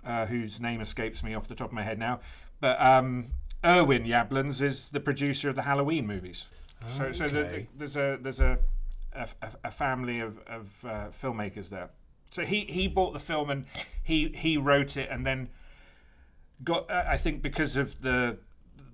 [0.06, 2.22] uh, whose name escapes me off the top of my head now
[2.62, 3.26] but um
[3.66, 6.46] Irwin Yablans is the producer of the Halloween movies.
[6.88, 8.60] So, so the, the, there's a there's a
[9.14, 11.90] a, a- a family of, of uh, filmmakers there.
[12.32, 13.66] So he, he bought the film and
[14.04, 15.50] he he wrote it and then
[16.64, 18.38] got uh, I think because of the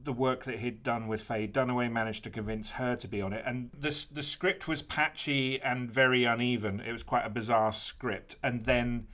[0.04, 3.34] the work that he'd done with Faye Dunaway managed to convince her to be on
[3.34, 7.74] it and the the script was patchy and very uneven it was quite a bizarre
[7.74, 9.08] script and then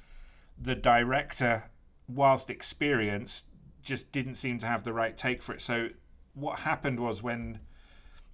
[0.63, 1.71] the director,
[2.07, 3.45] whilst experienced,
[3.81, 5.61] just didn't seem to have the right take for it.
[5.61, 5.89] So
[6.35, 7.59] what happened was when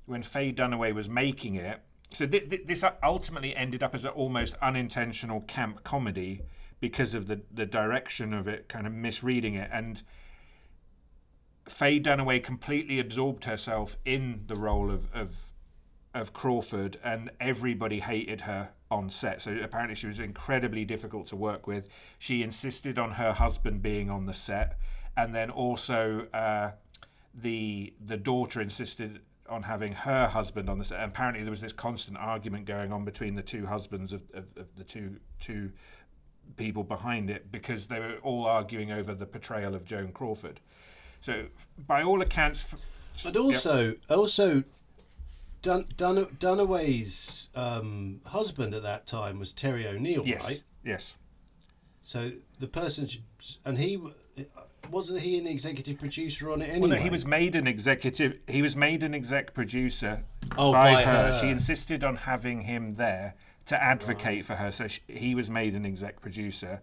[0.08, 1.82] when Faye Dunaway was making it.
[2.14, 6.41] So th- th- this ultimately ended up as an almost unintentional camp comedy
[6.80, 10.01] because of the the direction of it, kind of misreading it, and
[11.66, 15.51] Faye Dunaway completely absorbed herself in the role of of
[16.14, 19.41] of Crawford, and everybody hated her on set.
[19.41, 21.89] So apparently, she was incredibly difficult to work with.
[22.18, 24.80] She insisted on her husband being on the set,
[25.18, 26.72] and then also uh,
[27.34, 29.20] the the daughter insisted
[29.50, 31.04] on having her husband on the set.
[31.04, 34.76] Apparently, there was this constant argument going on between the two husbands of, of, of
[34.76, 35.72] the two two
[36.56, 40.60] people behind it because they were all arguing over the portrayal of Joan Crawford.
[41.20, 42.80] So, by all accounts, f-
[43.26, 44.64] But also, also,
[45.62, 50.64] Dun, Dun, Dunaway's um, husband at that time was Terry O'Neill, yes, right?
[50.86, 51.18] yes,
[52.02, 53.10] So the person,
[53.66, 54.00] and he
[54.90, 56.80] wasn't he an executive producer on it anyway?
[56.80, 58.38] Well, no, he was made an executive.
[58.48, 60.24] He was made an exec producer
[60.58, 61.28] Oh, by, by her.
[61.28, 61.34] her.
[61.34, 63.36] She insisted on having him there
[63.66, 64.72] to advocate for her.
[64.72, 66.82] So she, he was made an exec producer,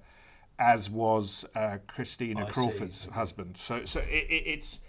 [0.59, 2.53] as was uh, Christina I see.
[2.53, 3.57] Crawford's husband.
[3.57, 4.81] So, so it, it, it's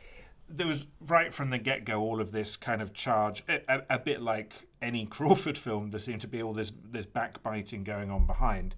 [0.48, 3.82] there was right from the get go all of this kind of charge, a, a,
[3.96, 5.90] a bit like any Crawford film.
[5.92, 8.76] There seemed to be all this this backbiting going on behind.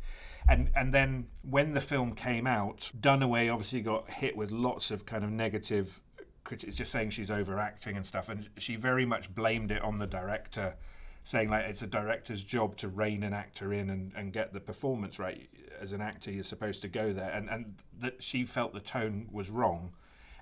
[0.49, 5.05] And, and then when the film came out, Dunaway obviously got hit with lots of
[5.05, 6.01] kind of negative
[6.43, 8.29] critics, just saying she's overacting and stuff.
[8.29, 10.75] And she very much blamed it on the director,
[11.23, 14.61] saying like it's a director's job to rein an actor in and, and get the
[14.61, 15.49] performance right.
[15.79, 19.27] As an actor, you're supposed to go there, and and that she felt the tone
[19.31, 19.91] was wrong,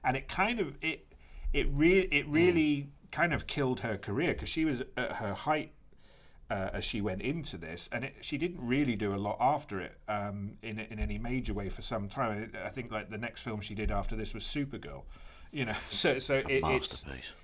[0.02, 1.14] and it kind of it
[1.52, 2.32] it really it hmm.
[2.32, 5.74] really kind of killed her career because she was at her height
[6.50, 9.80] uh, as she went into this, and it, she didn't really do a lot after
[9.80, 12.52] it um, in in any major way for some time.
[12.54, 15.04] I, I think like the next film she did after this was Supergirl,
[15.52, 15.76] you know.
[15.90, 17.04] So so it, it's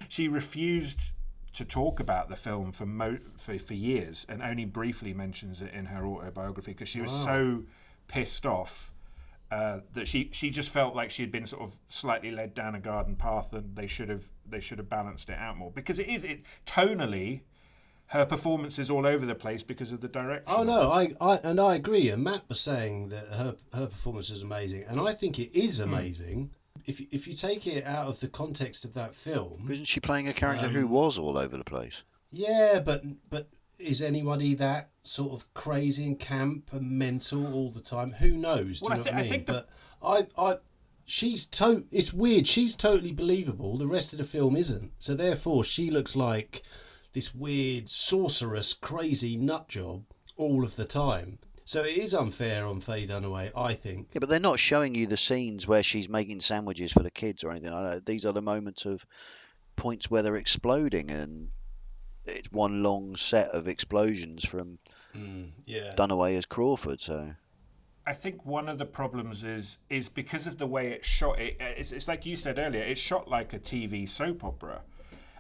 [0.10, 1.14] she refused
[1.54, 5.74] to talk about the film for mo- for for years, and only briefly mentions it
[5.74, 7.64] in her autobiography because she was so
[8.08, 8.92] pissed off.
[9.50, 12.76] Uh, that she she just felt like she had been sort of slightly led down
[12.76, 16.00] a garden path, and they should have they should have balanced it out more because
[16.00, 17.42] it is it tonally
[18.12, 20.46] her performance is all over the place because of the direction.
[20.48, 22.10] Oh no, I, I and I agree.
[22.10, 25.78] And Matt was saying that her her performance is amazing, and I think it is
[25.80, 25.94] Hmm.
[25.94, 26.52] amazing.
[26.86, 30.00] If you- if you take it out of the context of that film, Isn't she
[30.00, 32.04] playing a character who Um, was all over the place?
[32.32, 33.48] yeah, but but
[33.80, 38.12] is anybody that sort of crazy and camp and mental all the time?
[38.14, 38.80] Who knows?
[38.80, 39.32] Do Well, I you know thi- what I I mean?
[39.32, 39.70] think the- but
[40.38, 40.58] I I
[41.06, 42.48] she's to it's weird.
[42.48, 43.78] She's totally believable.
[43.78, 44.92] The rest of the film isn't.
[45.00, 46.64] So therefore, she looks like
[47.14, 50.04] this weird sorceress, crazy nut job
[50.38, 51.40] all of the time.
[51.66, 54.10] So it is unfair on Faye Dunaway, I think.
[54.14, 57.44] Yeah, but they're not showing you the scenes where she's making sandwiches for the kids
[57.44, 58.06] or anything like that.
[58.06, 59.06] These are the moments of
[59.76, 61.50] points where they're exploding, and
[62.26, 64.80] it's one long set of explosions from
[65.16, 65.92] mm, Yeah.
[65.96, 67.00] Dunaway as Crawford.
[67.00, 67.34] So
[68.06, 71.40] I think one of the problems is is because of the way it's shot.
[71.40, 72.84] It, it's, it's like you said earlier.
[72.84, 74.82] It's shot like a TV soap opera,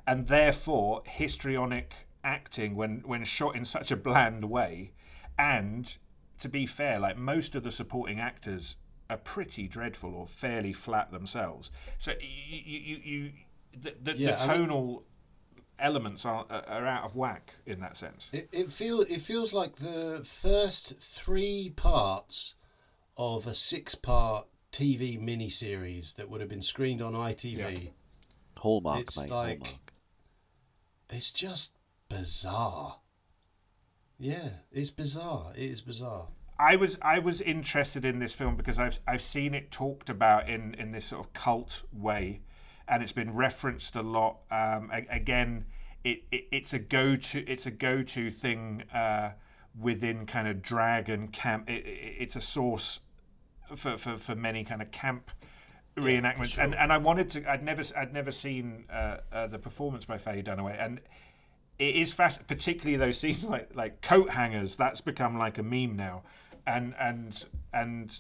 [0.08, 1.93] and therefore histrionic
[2.24, 4.91] acting when when shot in such a bland way.
[5.38, 5.95] And
[6.39, 8.76] to be fair, like most of the supporting actors
[9.10, 11.72] are pretty dreadful or fairly flat themselves.
[11.97, 13.32] So you you you, you
[13.80, 15.04] the, the, Yeah, the I mean- tonal
[15.80, 18.30] elements are, are out of whack in that sense.
[18.32, 22.54] It, it feel it feels like the first three parts
[23.18, 27.89] of a six-part TV miniseries that would have been screened on ITV.
[28.60, 29.30] Hallmark, It's mate.
[29.32, 29.90] like- Hallmark.
[31.12, 31.74] It's just
[32.09, 32.97] bizarre.
[34.18, 35.51] Yeah, it's bizarre.
[35.55, 36.28] It is bizarre.
[36.57, 40.47] I was I was interested in this film because I've I've seen it talked about
[40.47, 42.41] in in this sort of cult way,
[42.88, 44.43] and it's been referenced a lot.
[44.51, 45.66] Um, again,
[46.03, 49.32] it, it it's a go to it's a go to thing uh,
[49.80, 51.70] within kind of drag and camp.
[51.70, 53.01] It, it's a source
[53.76, 55.32] for, for, for many kind of camp
[55.97, 57.51] reenactments, and and I wanted to.
[57.51, 60.99] I'd never I'd never seen uh, uh, the performance by Faye Dunaway, and
[61.79, 64.75] it is fast, particularly those scenes like like coat hangers.
[64.75, 66.23] That's become like a meme now,
[66.65, 68.19] and and and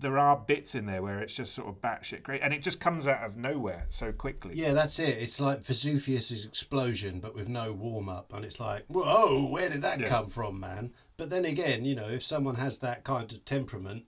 [0.00, 2.78] there are bits in there where it's just sort of batshit great, and it just
[2.78, 4.54] comes out of nowhere so quickly.
[4.54, 5.18] Yeah, that's it.
[5.18, 9.82] It's like Vesuvius's explosion, but with no warm up, and it's like, whoa, where did
[9.82, 10.06] that Yeah.
[10.08, 10.92] come from, man?
[11.16, 14.04] But then again, you know, if someone has that kind of temperament,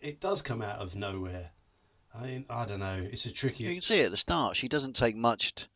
[0.00, 1.50] it does come out of nowhere.
[2.18, 3.06] I mean, I don't know.
[3.10, 3.64] It's a tricky.
[3.64, 5.66] You can see at the start she doesn't take much t-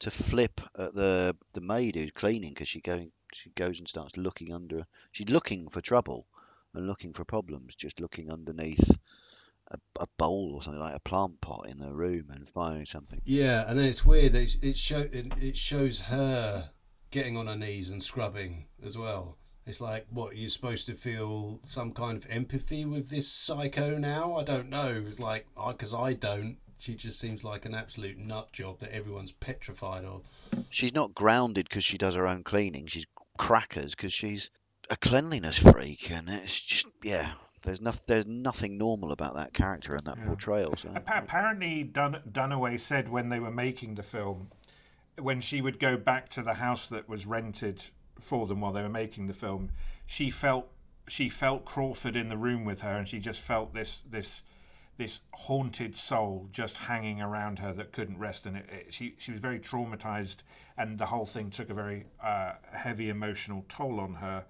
[0.00, 4.16] to flip at the the maid who's cleaning because she going she goes and starts
[4.16, 4.86] looking under.
[5.12, 6.26] She's looking for trouble,
[6.74, 8.90] and looking for problems, just looking underneath
[9.70, 13.20] a, a bowl or something like a plant pot in the room and finding something.
[13.24, 14.32] Yeah, and then it's weird.
[14.32, 16.70] That it show it, it shows her
[17.10, 19.36] getting on her knees and scrubbing as well.
[19.66, 24.36] It's like what you're supposed to feel some kind of empathy with this psycho now.
[24.36, 25.04] I don't know.
[25.06, 26.56] It's like because I don't.
[26.78, 30.24] She just seems like an absolute nut job that everyone's petrified of.
[30.70, 32.86] She's not grounded because she does her own cleaning.
[32.86, 33.06] She's
[33.36, 34.50] crackers because she's
[34.88, 37.32] a cleanliness freak, and it's just yeah.
[37.62, 38.04] There's nothing.
[38.06, 40.24] There's nothing normal about that character and that Yeah.
[40.28, 40.74] portrayal.
[40.78, 44.50] So Apparently, Dun- Dunaway said when they were making the film,
[45.18, 47.84] when she would go back to the house that was rented
[48.20, 49.70] for them while they were making the film,
[50.06, 50.68] she felt
[51.08, 54.42] she felt Crawford in the room with her, and she just felt this this
[54.96, 58.44] this haunted soul just hanging around her that couldn't rest.
[58.44, 60.42] And it, it, she she was very traumatized,
[60.76, 64.46] and the whole thing took a very uh, heavy emotional toll on her.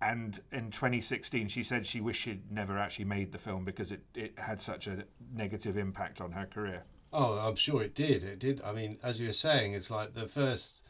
[0.00, 4.02] And in 2016, she said she wished she'd never actually made the film because it,
[4.16, 6.84] it had such a negative impact on her career.
[7.12, 8.24] Oh, I'm sure it did.
[8.24, 8.60] It did.
[8.62, 10.82] I mean, as you were saying, it's like the first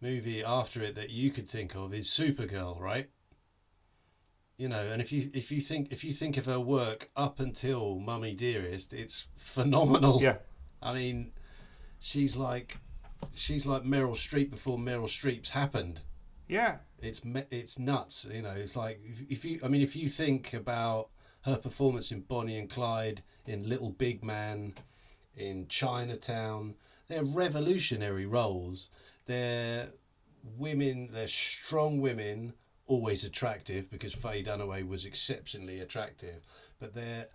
[0.00, 3.08] movie after it that you could think of is Supergirl, right?
[4.56, 7.38] You know, and if you if you think if you think of her work up
[7.38, 10.20] until Mummy Dearest, it's phenomenal.
[10.20, 10.38] Yeah.
[10.82, 11.32] I mean,
[12.00, 12.76] she's like
[13.34, 16.00] she's like Meryl Streep before Meryl Streep's happened.
[16.48, 16.78] Yeah.
[17.00, 17.22] It's
[17.52, 18.26] it's nuts.
[18.32, 21.10] You know, it's like if, if you I mean if you think about
[21.42, 24.74] her performance in Bonnie and Clyde, in Little Big Man,
[25.36, 26.74] in Chinatown,
[27.06, 28.90] they're revolutionary roles.
[29.28, 29.90] They're
[30.56, 31.08] women.
[31.12, 32.54] They're strong women,
[32.86, 36.44] always attractive because Faye Dunaway was exceptionally attractive.
[36.80, 37.28] But they're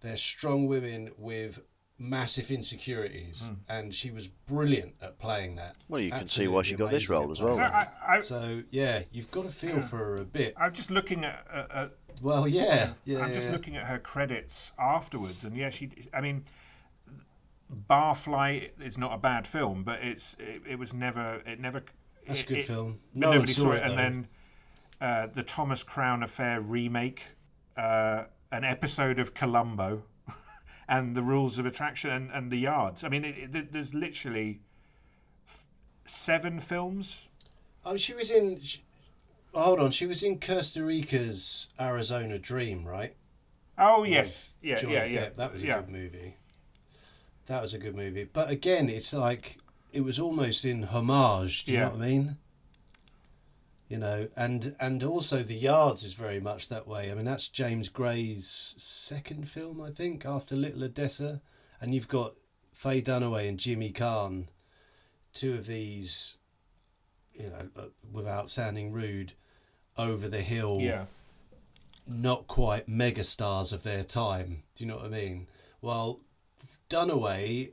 [0.00, 1.60] they're strong women with
[2.00, 3.54] massive insecurities, Hmm.
[3.68, 5.76] and she was brilliant at playing that.
[5.88, 7.54] Well, you can see why she got this role as well.
[7.56, 8.20] So I, I.
[8.20, 10.54] So yeah, you've got to feel for her a bit.
[10.56, 11.44] I'm just looking at.
[11.52, 13.20] at, at Well, yeah, yeah.
[13.20, 13.52] I'm just yeah.
[13.52, 15.90] looking at her credits afterwards, and yeah, she.
[16.14, 16.44] I mean,
[17.88, 21.82] Barfly is not a bad film, but it's it, it was never it never.
[22.26, 23.00] That's a good it- film.
[23.14, 24.28] No nobody saw saw it, it, and then
[25.00, 27.22] uh, the Thomas Crown Affair remake,
[27.76, 30.02] uh, an episode of Columbo,
[30.88, 33.04] and the Rules of Attraction and, and the Yards.
[33.04, 34.60] I mean, it, it, there's literally
[35.46, 35.66] f-
[36.04, 37.28] seven films.
[37.84, 38.60] Oh, she was in.
[38.62, 38.78] sh
[39.54, 43.14] hold on, she was in Kusturica's Arizona Dream, right?
[43.76, 45.20] Oh yes, yeah, Johnny yeah, yeah.
[45.26, 45.34] Depp.
[45.36, 45.80] That was a yeah.
[45.80, 46.36] good movie.
[47.48, 48.24] That was a good movie.
[48.24, 49.58] But again, it's like
[49.92, 51.64] it was almost in homage.
[51.64, 51.84] Do you Yeah.
[51.86, 52.36] know what I mean?
[53.88, 57.10] You know, and and also the Yards is very much that way.
[57.10, 58.46] I mean, that's James Gray's
[58.76, 61.40] second film, I think, after Little Odessa,
[61.80, 62.34] and you've got
[62.70, 64.48] Faye Dunaway and Jimmy Caan,
[65.32, 66.36] two of these,
[67.32, 69.32] you know, uh, without sounding rude,
[69.96, 71.06] over the hill Yeah.
[72.06, 74.64] not quite megastars of their time.
[74.74, 75.46] Do you know what I mean?
[75.80, 76.20] Well,
[76.88, 77.72] Dunaway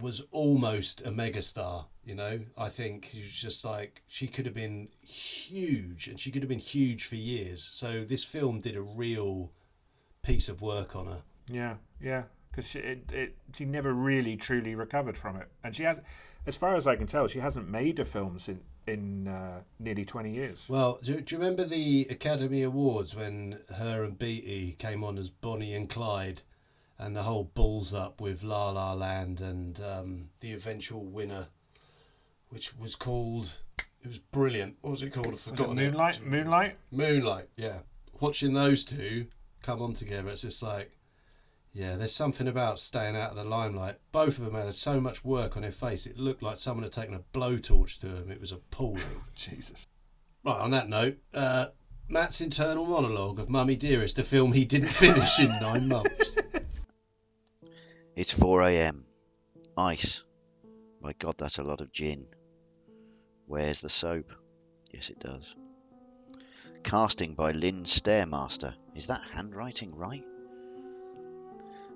[0.00, 1.86] was almost a megastar.
[2.04, 6.30] You know, I think she was just like she could have been huge, and she
[6.30, 7.62] could have been huge for years.
[7.62, 9.52] So this film did a real
[10.22, 11.22] piece of work on her.
[11.52, 15.82] Yeah, yeah, because she, it, it, she never really truly recovered from it, and she
[15.82, 16.00] has,
[16.46, 20.04] as far as I can tell, she hasn't made a film in in uh, nearly
[20.04, 20.66] twenty years.
[20.68, 25.28] Well, do, do you remember the Academy Awards when her and Beatty came on as
[25.30, 26.42] Bonnie and Clyde,
[27.00, 31.48] and the whole balls up with La La Land and um, the eventual winner,
[32.50, 33.54] which was called.
[34.02, 34.76] It was brilliant.
[34.82, 35.28] What was it called?
[35.28, 35.90] I've it forgotten it.
[35.90, 36.76] Moonlight, Moonlight.
[36.92, 37.48] Moonlight.
[37.56, 37.80] Yeah,
[38.20, 39.26] watching those two
[39.62, 40.92] come on together, it's just like,
[41.72, 43.96] yeah, there's something about staying out of the limelight.
[44.12, 46.92] Both of them had so much work on their face; it looked like someone had
[46.92, 48.30] taken a blowtorch to them.
[48.30, 49.00] It was appalling.
[49.34, 49.88] Jesus.
[50.44, 51.68] Right, on that note, uh,
[52.08, 56.24] Matt's internal monologue of Mummy Dearest, the film he didn't finish in nine months.
[58.20, 59.06] It's 4 a.m.
[59.78, 60.24] Ice.
[61.00, 62.26] My God, that's a lot of gin.
[63.46, 64.30] Where's the soap?
[64.92, 65.56] Yes, it does.
[66.82, 68.74] Casting by Lynn Stalmaster.
[68.94, 70.22] Is that handwriting right?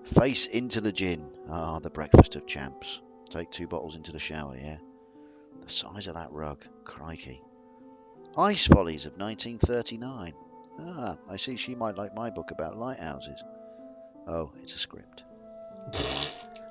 [0.05, 1.31] Face into the gin.
[1.47, 3.03] Ah, the breakfast of champs.
[3.29, 4.79] Take two bottles into the shower, yeah?
[5.61, 6.65] The size of that rug.
[6.85, 7.43] Crikey.
[8.39, 10.33] Ice Follies of 1939.
[10.81, 13.45] Ah, I see she might like my book about lighthouses.
[14.27, 15.25] Oh, it's a script.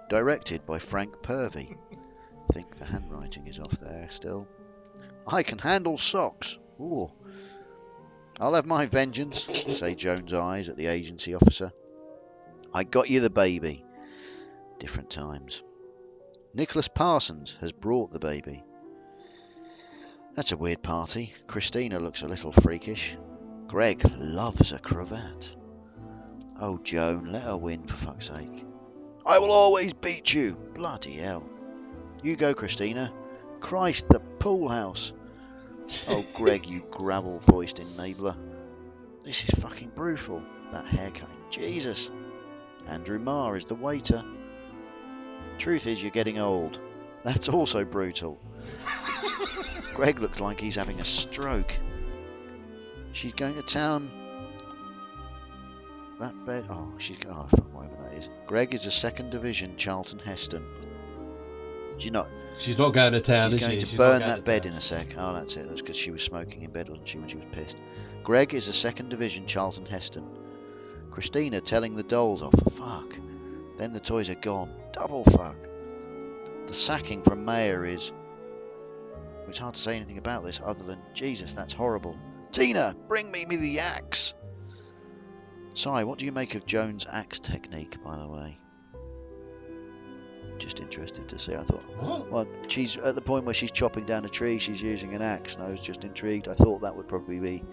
[0.10, 1.76] Directed by Frank Purvey.
[2.52, 4.48] Think the handwriting is off there still.
[5.26, 6.60] I can handle socks.
[6.80, 7.11] Ooh.
[8.40, 11.72] I'll have my vengeance, say Joan's eyes at the agency officer.
[12.73, 13.85] I got you the baby.
[14.80, 15.64] Different times.
[16.53, 18.64] Nicholas Parsons has brought the baby.
[20.35, 21.34] That's a weird party.
[21.48, 23.18] Christina looks a little freakish.
[23.68, 25.56] Greg loves a cravat.
[26.60, 28.65] Oh, Joan, let her win for fuck's sake.
[29.26, 30.58] I will always beat you.
[30.74, 31.48] Bloody hell.
[32.24, 33.12] You go, Christina.
[33.62, 35.14] Christ, the pool house.
[36.08, 38.36] Oh, Greg, you gravel voiced enabler.
[39.24, 40.44] This is fucking brutal.
[40.72, 41.36] That haircutting.
[41.50, 42.12] Jesus.
[42.88, 44.24] Andrew Marr is the waiter.
[45.58, 46.78] Truth is, you're getting old.
[47.24, 48.40] That's also brutal.
[49.94, 51.72] Greg looks like he's having a stroke.
[53.14, 54.12] She's going to town.
[56.19, 56.65] That bed.
[56.69, 57.18] Oh, she's.
[57.27, 58.30] Oh, fuck, whatever that is.
[58.48, 60.65] Greg is a second division Charlton Heston.
[61.99, 62.27] She's not.
[62.57, 63.80] She's not going to town, She's is going she?
[63.80, 64.72] to She's burn that to bed town.
[64.73, 65.15] in a sec.
[65.18, 65.68] Oh, that's it.
[65.68, 67.77] That's because she was smoking in bed, wasn't she, when she was pissed?
[68.23, 70.26] Greg is a second division Charlton Heston.
[71.10, 72.53] Christina telling the dolls off.
[72.73, 73.18] Fuck.
[73.77, 74.69] Then the toys are gone.
[74.91, 75.56] Double fuck.
[76.68, 78.11] The sacking from Mayer is.
[79.48, 82.18] It's hard to say anything about this other than Jesus, that's horrible.
[82.52, 84.35] Tina, bring me me the axe.
[85.76, 88.58] Si, what do you make of Joan's axe technique, by the way?
[90.60, 91.56] Just interested to see.
[91.56, 92.32] I thought, What?
[92.32, 94.60] well, she's at the point where she's chopping down a tree.
[94.60, 96.48] She's using an axe, and I was just intrigued.
[96.48, 97.64] I thought that would probably be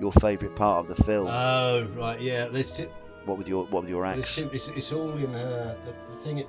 [0.00, 1.28] your favourite part of the film.
[1.30, 2.46] Oh, right, yeah.
[2.48, 2.90] There's two,
[3.24, 4.36] what with your what with your axe?
[4.38, 5.78] it's, it's all in her.
[5.84, 6.48] The, the thing, it,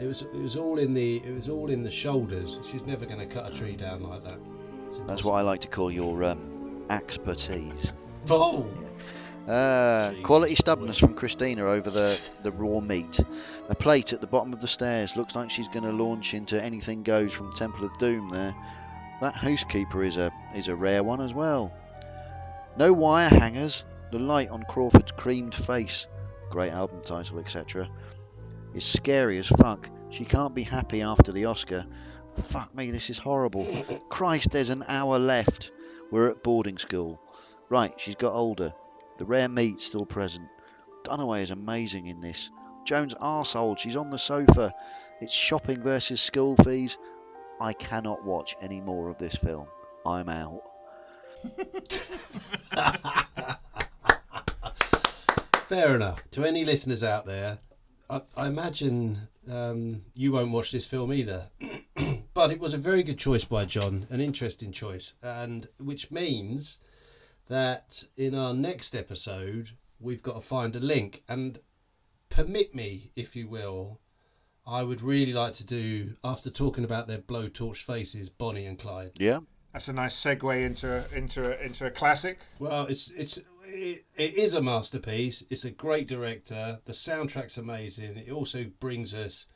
[0.00, 2.58] it was it was all in the it was all in the shoulders.
[2.68, 4.38] She's never going to cut a tree down like that.
[5.06, 7.92] That's what I like to call your um, expertise.
[8.30, 8.66] Oh,
[9.46, 13.20] Uh, quality stubbornness from Christina over the, the raw meat.
[13.68, 16.62] A plate at the bottom of the stairs looks like she's going to launch into
[16.62, 18.54] anything goes from Temple of Doom there.
[19.20, 21.72] That housekeeper is a is a rare one as well.
[22.76, 23.84] No wire hangers.
[24.10, 26.06] The light on Crawford's creamed face,
[26.50, 27.88] great album title, etc.,
[28.72, 29.88] is scary as fuck.
[30.10, 31.86] She can't be happy after the Oscar.
[32.34, 33.66] Fuck me, this is horrible.
[34.08, 35.72] Christ, there's an hour left.
[36.10, 37.20] We're at boarding school.
[37.68, 38.74] Right, she's got older.
[39.18, 40.48] The rare meat still present.
[41.04, 42.50] Dunaway is amazing in this.
[42.84, 44.74] Joan's arsehole, she's on the sofa.
[45.20, 46.98] It's shopping versus school fees.
[47.60, 49.66] I cannot watch any more of this film.
[50.04, 50.62] I'm out.
[55.68, 56.30] fair enough.
[56.32, 57.58] To any listeners out there,
[58.08, 61.48] I, I imagine um, you won't watch this film either.
[62.34, 66.78] but it was a very good choice by John, an interesting choice, and which means
[67.48, 69.70] that in our next episode
[70.00, 71.22] we've got to find a link.
[71.28, 71.58] And
[72.28, 74.00] permit me, if you will,
[74.66, 79.12] I would really like to do after talking about their blowtorch faces, Bonnie and Clyde.
[79.18, 79.40] Yeah?
[79.72, 82.40] That's a nice segue into a, into a, into a classic.
[82.58, 85.44] Well, it's it's it, it is a masterpiece.
[85.50, 86.80] It's a great director.
[86.86, 88.16] The soundtrack's amazing.
[88.16, 89.46] It also brings us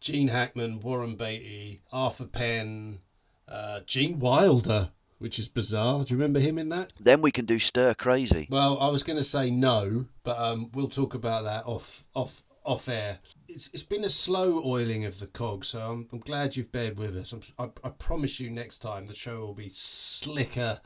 [0.00, 3.00] Gene Hackman, Warren Beatty, Arthur Penn,
[3.48, 6.04] uh, Gene Wilder, which is bizarre.
[6.04, 6.92] Do you remember him in that?
[7.00, 8.48] Then we can do Stir Crazy.
[8.50, 12.42] Well, I was going to say no, but um, we'll talk about that off off
[12.64, 13.18] off air.
[13.48, 16.98] It's, it's been a slow oiling of the cog, so I'm, I'm glad you've bared
[16.98, 17.32] with us.
[17.32, 20.80] I'm, I, I promise you, next time the show will be slicker,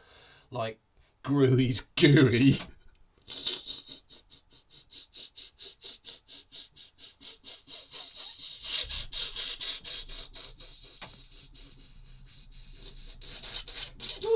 [0.50, 0.78] like
[1.22, 2.58] Gruey's gooey.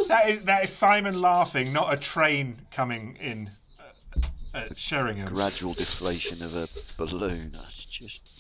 [0.09, 3.51] That is that is Simon laughing, not a train coming in
[3.81, 5.35] uh, at Sheringham.
[5.35, 7.51] Gradual deflation of a balloon.
[7.53, 8.37] That's just.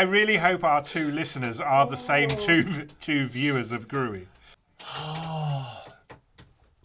[0.00, 4.26] I, I really hope our two listeners are the same two two viewers of Gruey.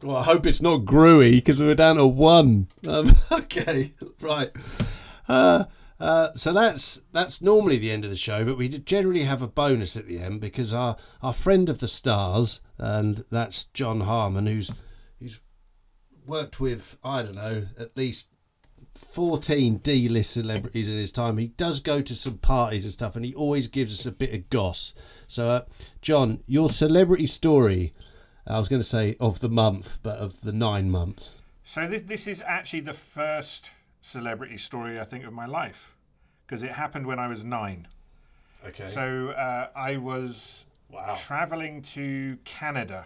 [0.03, 2.67] Well, I hope it's not Gruey because we were down to one.
[2.87, 4.51] Um, okay, right.
[5.27, 5.63] Uh,
[5.99, 9.47] uh, so that's that's normally the end of the show, but we generally have a
[9.47, 14.45] bonus at the end because our our friend of the stars, and that's John Harmon,
[14.45, 14.69] who's
[15.19, 15.39] who's
[16.27, 18.27] worked with I don't know at least
[18.95, 21.37] 14 D-list celebrities in his time.
[21.37, 24.33] He does go to some parties and stuff, and he always gives us a bit
[24.33, 24.93] of goss.
[25.27, 25.61] So, uh,
[26.01, 27.93] John, your celebrity story.
[28.47, 31.35] I was going to say of the month, but of the nine months.
[31.63, 35.95] So this this is actually the first celebrity story I think of my life
[36.45, 37.87] because it happened when I was nine.
[38.67, 38.85] Okay.
[38.85, 41.15] So uh, I was Wow.
[41.17, 43.05] traveling to Canada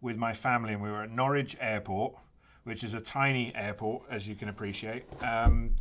[0.00, 2.14] with my family, and we were at Norwich Airport,
[2.64, 5.04] which is a tiny airport, as you can appreciate.
[5.22, 5.74] Um,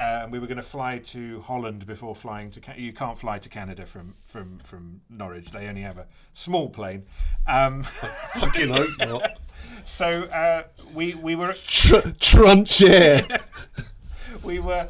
[0.00, 2.60] Uh, we were going to fly to Holland before flying to.
[2.60, 5.50] Ca- you can't fly to Canada from from from Norwich.
[5.50, 7.04] They only have a small plane.
[7.46, 7.82] Um,
[8.40, 9.38] Fucking hope not.
[9.84, 10.62] so uh,
[10.94, 13.26] we we were Tr- trunch air.
[14.42, 14.88] we were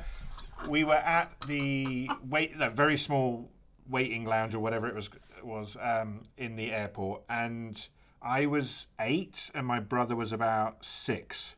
[0.69, 3.51] we were at the wait the very small
[3.91, 5.11] waiting lounge or whatever it was
[5.43, 7.89] was um, in the airport and
[8.23, 11.57] I was eight and my brother was about six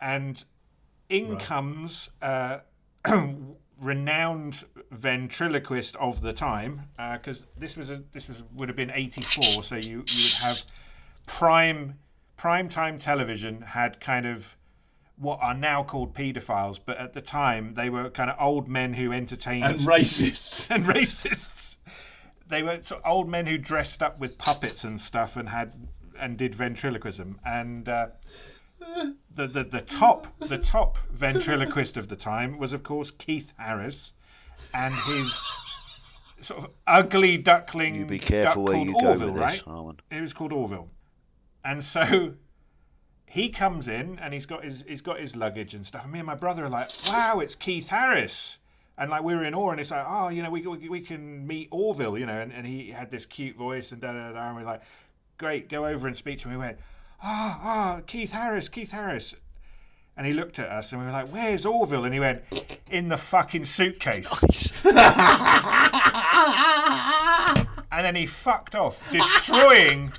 [0.00, 0.44] and
[1.08, 2.58] in comes uh,
[3.80, 6.82] renowned ventriloquist of the time
[7.14, 10.62] because this was a this was would have been 84 so you you would have
[11.26, 11.98] prime
[12.36, 14.56] prime time television had kind of
[15.18, 18.92] what are now called paedophiles, but at the time they were kind of old men
[18.94, 20.70] who entertained and racists.
[20.74, 21.78] and racists.
[22.48, 25.74] They were sort of old men who dressed up with puppets and stuff and had
[26.18, 27.40] and did ventriloquism.
[27.44, 28.08] And uh,
[29.34, 34.12] the, the the top the top ventriloquist of the time was of course Keith Harris,
[34.72, 35.48] and his
[36.40, 37.94] sort of ugly duckling.
[37.96, 39.60] You be careful duck where you called go Orville, with this, right?
[39.60, 40.00] Harmon.
[40.10, 40.88] It was called Orville,
[41.64, 42.34] and so
[43.26, 46.04] he comes in and he's got his he's got his luggage and stuff.
[46.04, 48.58] And me and my brother are like, "Wow, it's Keith Harris!"
[48.98, 51.00] And like we were in awe, and it's like, "Oh, you know, we we, we
[51.00, 52.40] can meet Orville," you know.
[52.40, 54.48] And, and he had this cute voice and da da da.
[54.48, 54.82] And we're like,
[55.36, 56.78] "Great, go over and speak to him." We went,
[57.22, 59.34] "Ah, ah, Keith Harris, Keith Harris."
[60.16, 62.42] And he looked at us and we were like, "Where's Orville?" And he went,
[62.90, 64.96] "In the fucking suitcase." and
[67.92, 70.12] then he fucked off, destroying.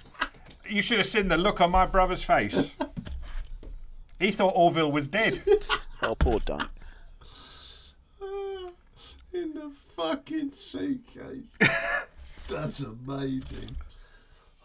[0.70, 2.78] You should have seen the look on my brother's face.
[4.20, 5.42] He thought Orville was dead.
[6.04, 6.70] Oh, poor Dunk.
[9.34, 11.58] In the fucking suitcase.
[12.50, 13.76] That's amazing.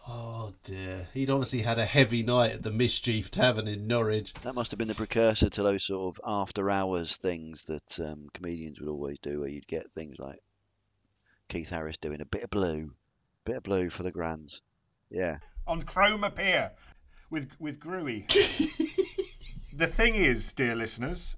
[0.07, 1.07] Oh dear.
[1.13, 4.33] He'd obviously had a heavy night at the Mischief Tavern in Norwich.
[4.43, 8.27] That must have been the precursor to those sort of after hours things that um,
[8.33, 10.39] comedians would always do, where you'd get things like
[11.49, 12.91] Keith Harris doing a bit of blue,
[13.45, 14.59] bit of blue for the grands.
[15.09, 15.37] Yeah.
[15.67, 16.71] on Cromer Pier
[17.29, 18.27] with with Gruey.
[19.73, 21.35] the thing is, dear listeners,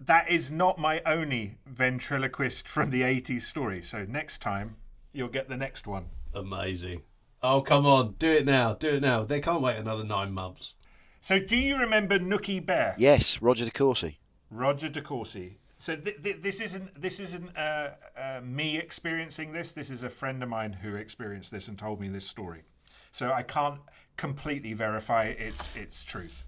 [0.00, 3.82] that is not my only ventriloquist from the 80s story.
[3.82, 4.76] So next time
[5.12, 6.06] you'll get the next one.
[6.34, 7.02] Amazing.
[7.42, 9.24] Oh come on, do it now, do it now.
[9.24, 10.74] They can't wait another nine months.
[11.20, 12.94] So do you remember Nookie Bear?
[12.98, 14.16] Yes, Roger de Courcey.
[14.50, 15.56] Roger De Courcey.
[15.78, 19.72] So th- th- this isn't this isn't uh, uh, me experiencing this.
[19.72, 22.62] This is a friend of mine who experienced this and told me this story.
[23.10, 23.80] So I can't
[24.16, 26.44] completely verify its its truth.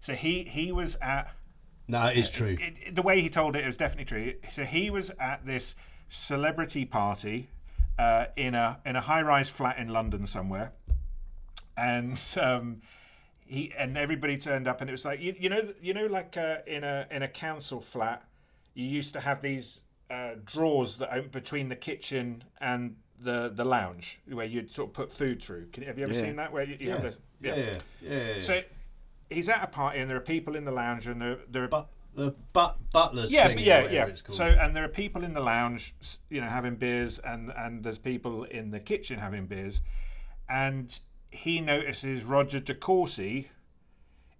[0.00, 1.34] So he he was at
[1.88, 2.56] No, it is true.
[2.60, 4.34] it, the way he told it, it was definitely true.
[4.50, 5.74] So he was at this
[6.08, 7.48] celebrity party
[7.98, 10.72] uh, in a in a high rise flat in London somewhere,
[11.76, 12.82] and um,
[13.46, 16.36] he and everybody turned up, and it was like you, you know you know like
[16.36, 18.24] uh, in a in a council flat,
[18.74, 23.64] you used to have these uh, drawers that open between the kitchen and the the
[23.64, 25.66] lounge where you'd sort of put food through.
[25.72, 26.20] Can, have you ever Yeah.
[26.20, 26.52] seen that?
[26.52, 27.08] Where you, you have Yeah.
[27.08, 28.40] this, Yeah, yeah, yeah.
[28.42, 28.60] So
[29.32, 31.68] he's at a party, and there are people in the lounge, and there there are
[31.68, 34.08] but the but butlers yeah, thing, yeah, yeah.
[34.26, 35.94] So, and there are people in the lounge,
[36.28, 39.80] you know, having beers, and and there's people in the kitchen having beers,
[40.48, 40.98] and
[41.30, 43.46] he notices Roger De Courcey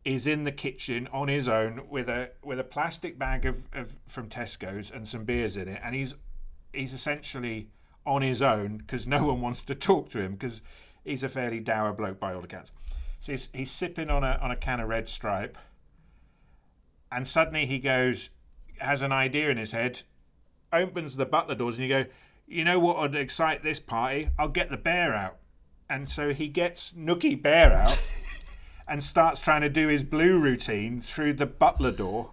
[0.05, 3.99] is in the kitchen on his own with a with a plastic bag of, of
[4.07, 6.15] from Tesco's and some beers in it, and he's
[6.73, 7.69] he's essentially
[8.05, 10.61] on his own because no one wants to talk to him because
[11.05, 12.73] he's a fairly dour bloke by all accounts.
[13.23, 15.57] So he's, he's sipping on a on a can of Red Stripe
[17.13, 18.31] and suddenly he goes,
[18.79, 20.03] has an idea in his head,
[20.73, 22.11] opens the butler doors, and you go,
[22.49, 24.31] you know what would excite this party?
[24.39, 25.37] I'll get the bear out.
[25.91, 27.99] And so he gets Nookie Bear out
[28.89, 32.31] and starts trying to do his blue routine through the butler door.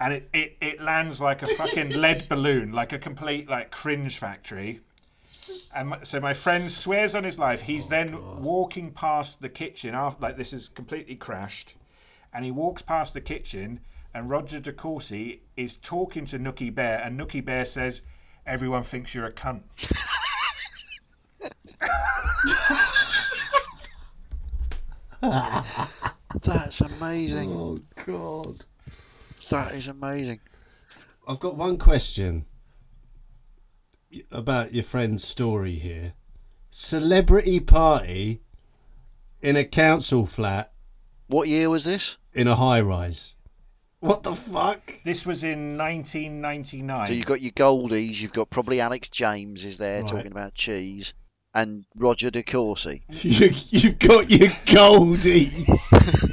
[0.00, 4.18] And it, it, it lands like a fucking lead balloon, like a complete like cringe
[4.18, 4.80] factory.
[5.74, 7.62] And my, so my friend swears on his life.
[7.62, 11.74] He's then walking past the kitchen after like this is completely crashed
[12.34, 13.80] and he walks past the kitchen
[14.12, 18.02] and Roger De Courcey is talking to Nookie Bear and Nookie Bear says,
[18.46, 19.62] Everyone thinks you're a cunt.
[26.44, 27.50] That's amazing.
[27.52, 28.64] oh god.
[29.50, 30.40] That is amazing.
[31.26, 32.44] I've got one question
[34.30, 36.14] about your friend's story here.
[36.70, 38.40] Celebrity party
[39.40, 40.72] in a council flat
[41.28, 42.16] What year was this?
[42.32, 43.36] in a high rise.
[44.00, 44.92] What the fuck?
[45.04, 47.06] This was in 1999.
[47.06, 50.06] So you've got your Goldies, you've got probably Alex James is there Right.
[50.08, 51.14] talking about cheese,
[51.54, 53.02] and Roger De Courcey.
[53.22, 56.30] You, you've got your goldies.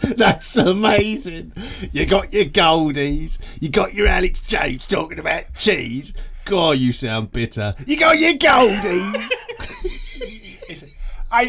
[0.16, 1.52] That's amazing.
[1.92, 3.60] You got your Goldies.
[3.60, 6.14] You got your Alex James talking about cheese.
[6.48, 7.74] God, you sound bitter.
[7.86, 9.28] You got your Goldies.
[11.30, 11.42] I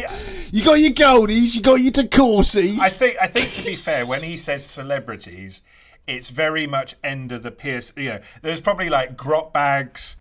[0.52, 1.56] you got your Goldies.
[1.56, 2.78] You got your DeCourcies.
[2.78, 5.62] I think I think to be fair, when he says celebrities,
[6.06, 7.94] it's very much end of the Pierce.
[7.96, 10.16] You know, there's probably like grot bags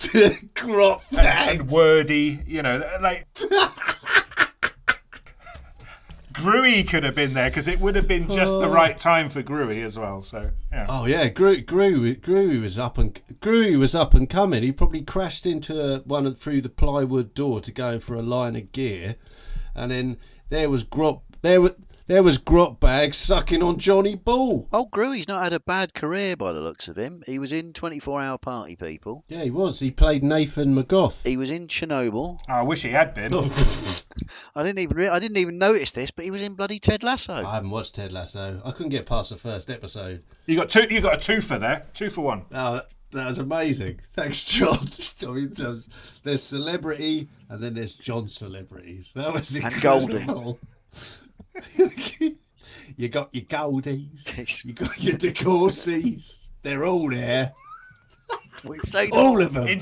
[0.56, 2.40] Grot and, and wordy.
[2.48, 3.28] You know, like.
[6.40, 8.74] Gruey could have been there because it would have been just the oh.
[8.74, 10.22] right time for Gruey as well.
[10.22, 14.64] So yeah, Oh yeah, Gru, Gru, Gru was up and Gru was up and coming.
[14.64, 18.22] He probably crashed into one of, through the plywood door to go in for a
[18.22, 19.16] line of gear,
[19.76, 20.18] and then
[20.50, 21.74] there was Grot there was
[22.10, 24.68] there was Grot bag sucking on Johnny Bull.
[24.74, 27.22] Oh, Gruey's not had a bad career by the looks of him.
[27.28, 29.24] He was in 24 Hour Party People.
[29.28, 29.80] Yeah, he was.
[29.80, 31.26] He played Nathan McGough.
[31.26, 32.40] He was in Chernobyl.
[32.50, 33.32] Oh, I wish he had been.
[34.56, 37.04] I didn't even re- I didn't even notice this, but he was in bloody Ted
[37.04, 37.34] Lasso.
[37.34, 38.60] I haven't watched Ted Lasso.
[38.66, 40.24] I couldn't get past the first episode.
[40.48, 40.88] You got two.
[40.90, 41.86] You got a two for there.
[41.94, 42.46] Two for one.
[42.52, 44.00] Oh, that, that was amazing.
[44.14, 44.80] Thanks, John.
[45.30, 45.88] I mean, there's,
[46.24, 49.12] there's celebrity, and then there's John celebrities.
[49.16, 50.16] That was And Goldie.
[50.18, 50.60] incredible.
[52.98, 56.50] you got your Goldies, you got your DeCourcies.
[56.62, 57.54] They're all there.
[58.64, 59.68] We've seen All of them.
[59.68, 59.80] In,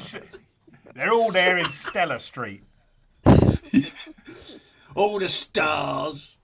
[0.96, 2.64] they're all there in Stella Street.
[4.96, 6.40] All the stars.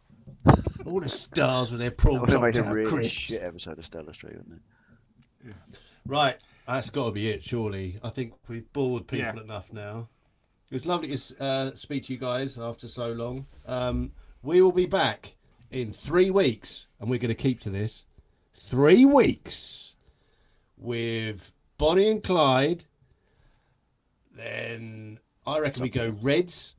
[0.85, 3.19] All the stars with their That prawn would have made a really crisps.
[3.19, 4.61] shit episode of Stella Street, wouldn't
[5.47, 5.55] it?
[6.05, 6.35] Right,
[6.67, 7.97] that's got to be it, surely.
[8.03, 9.41] I think we've bored people Yeah.
[9.41, 10.09] enough now.
[10.69, 13.45] It was lovely to uh, speak to you guys after so long.
[13.65, 14.11] Um,
[14.43, 15.33] we will be back
[15.71, 18.05] in three weeks, and we're going to keep to this.
[18.53, 19.95] Three weeks
[20.77, 22.85] with Bonnie and Clyde.
[24.35, 26.75] Then I reckon we go Reds.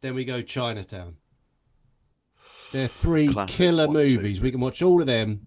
[0.00, 1.16] Then we go Chinatown.
[2.72, 4.40] They're three Classic killer one, two, movies.
[4.40, 5.46] We can watch all of them.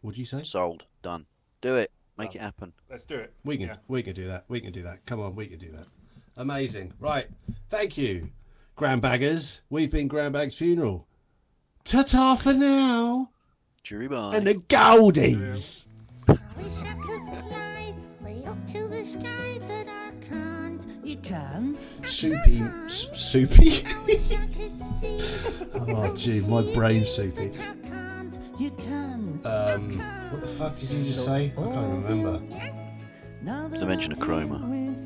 [0.00, 0.42] What'd you say?
[0.44, 0.84] Sold.
[1.02, 1.26] Done.
[1.60, 1.90] Do it.
[2.16, 2.72] Make it happen.
[2.90, 3.32] Let's do it.
[3.44, 3.76] We can Yeah.
[3.88, 4.44] we can do that.
[4.48, 5.04] We can do that.
[5.06, 5.86] Come on, we can do that.
[6.36, 6.92] Amazing.
[7.00, 7.26] Right.
[7.68, 8.30] Thank you,
[8.76, 9.60] Grandbaggers.
[9.70, 11.06] We've been Grandbag's funeral.
[11.84, 13.30] Ta ta for now.
[13.82, 14.34] Jury bye.
[14.34, 15.86] And the Goldies.
[16.26, 20.86] Wish I could fly way up to the sky, but I can't.
[21.04, 21.76] You can.
[22.02, 22.60] Soupy.
[22.86, 23.64] S- soupy?
[24.06, 25.20] Wish I could see.
[25.74, 27.48] oh, gee, my brain's soupy.
[27.48, 28.38] But I can't.
[28.58, 29.40] You can.
[29.44, 29.98] Um,
[30.30, 31.52] what the fuck did you just say?
[31.56, 32.40] I can't remember.
[33.42, 35.04] Now that Dimension of I'm Chroma.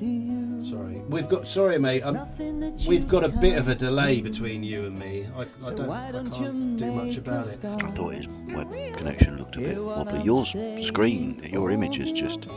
[0.70, 1.03] With you, Sorry.
[1.09, 1.47] We've got.
[1.47, 2.03] Sorry, mate.
[2.03, 5.27] Um, nothing that you we've got a bit of a delay between you and me.
[5.36, 5.86] I, I don't.
[5.86, 7.65] why I don't you can't do much about it.
[7.65, 12.12] I thought his web connection looked a bit odd, but your screen, your image is
[12.12, 12.49] just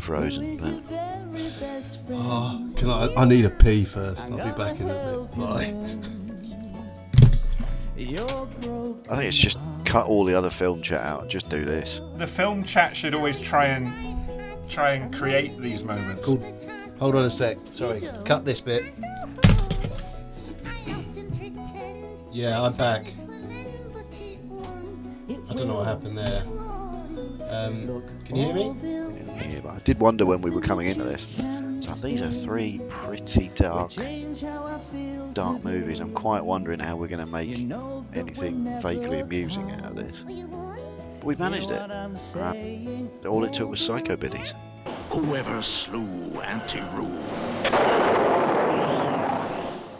[0.00, 0.56] frozen.
[0.56, 2.22] But very best friend.
[2.22, 3.14] Oh, can I?
[3.16, 4.30] I need a pee first.
[4.30, 5.38] I'll be back in a bit.
[5.38, 5.74] Bye.
[8.02, 11.28] I think it's just cut all the other film chat out.
[11.28, 12.00] Just do this.
[12.16, 13.92] The film chat should always try and
[14.68, 16.24] try and create these moments.
[16.24, 16.42] Cool.
[17.02, 17.58] Hold on a sec.
[17.72, 18.00] Sorry.
[18.24, 18.84] Cut this bit.
[22.30, 23.06] Yeah, I'm back.
[25.50, 26.44] I don't know what happened there.
[27.50, 28.74] Um, can you hear me?
[29.52, 31.26] Yeah, but I did wonder when we were coming into this.
[31.80, 35.98] So these are three pretty dark, Change how I feel dark movies.
[35.98, 39.86] I'm quite wondering how we're going to make You know that anything vaguely amusing out
[39.86, 40.20] of this.
[41.18, 41.80] But we managed it.
[41.80, 44.54] what All it took was Psycho Biddies.
[45.12, 47.04] Whoever slew Auntie Roo.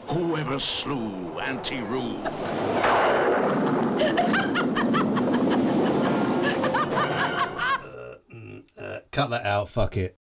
[0.08, 2.16] Whoever slew Auntie Roo.
[8.78, 9.68] Uh, cut that out.
[9.68, 10.16] Fuck it.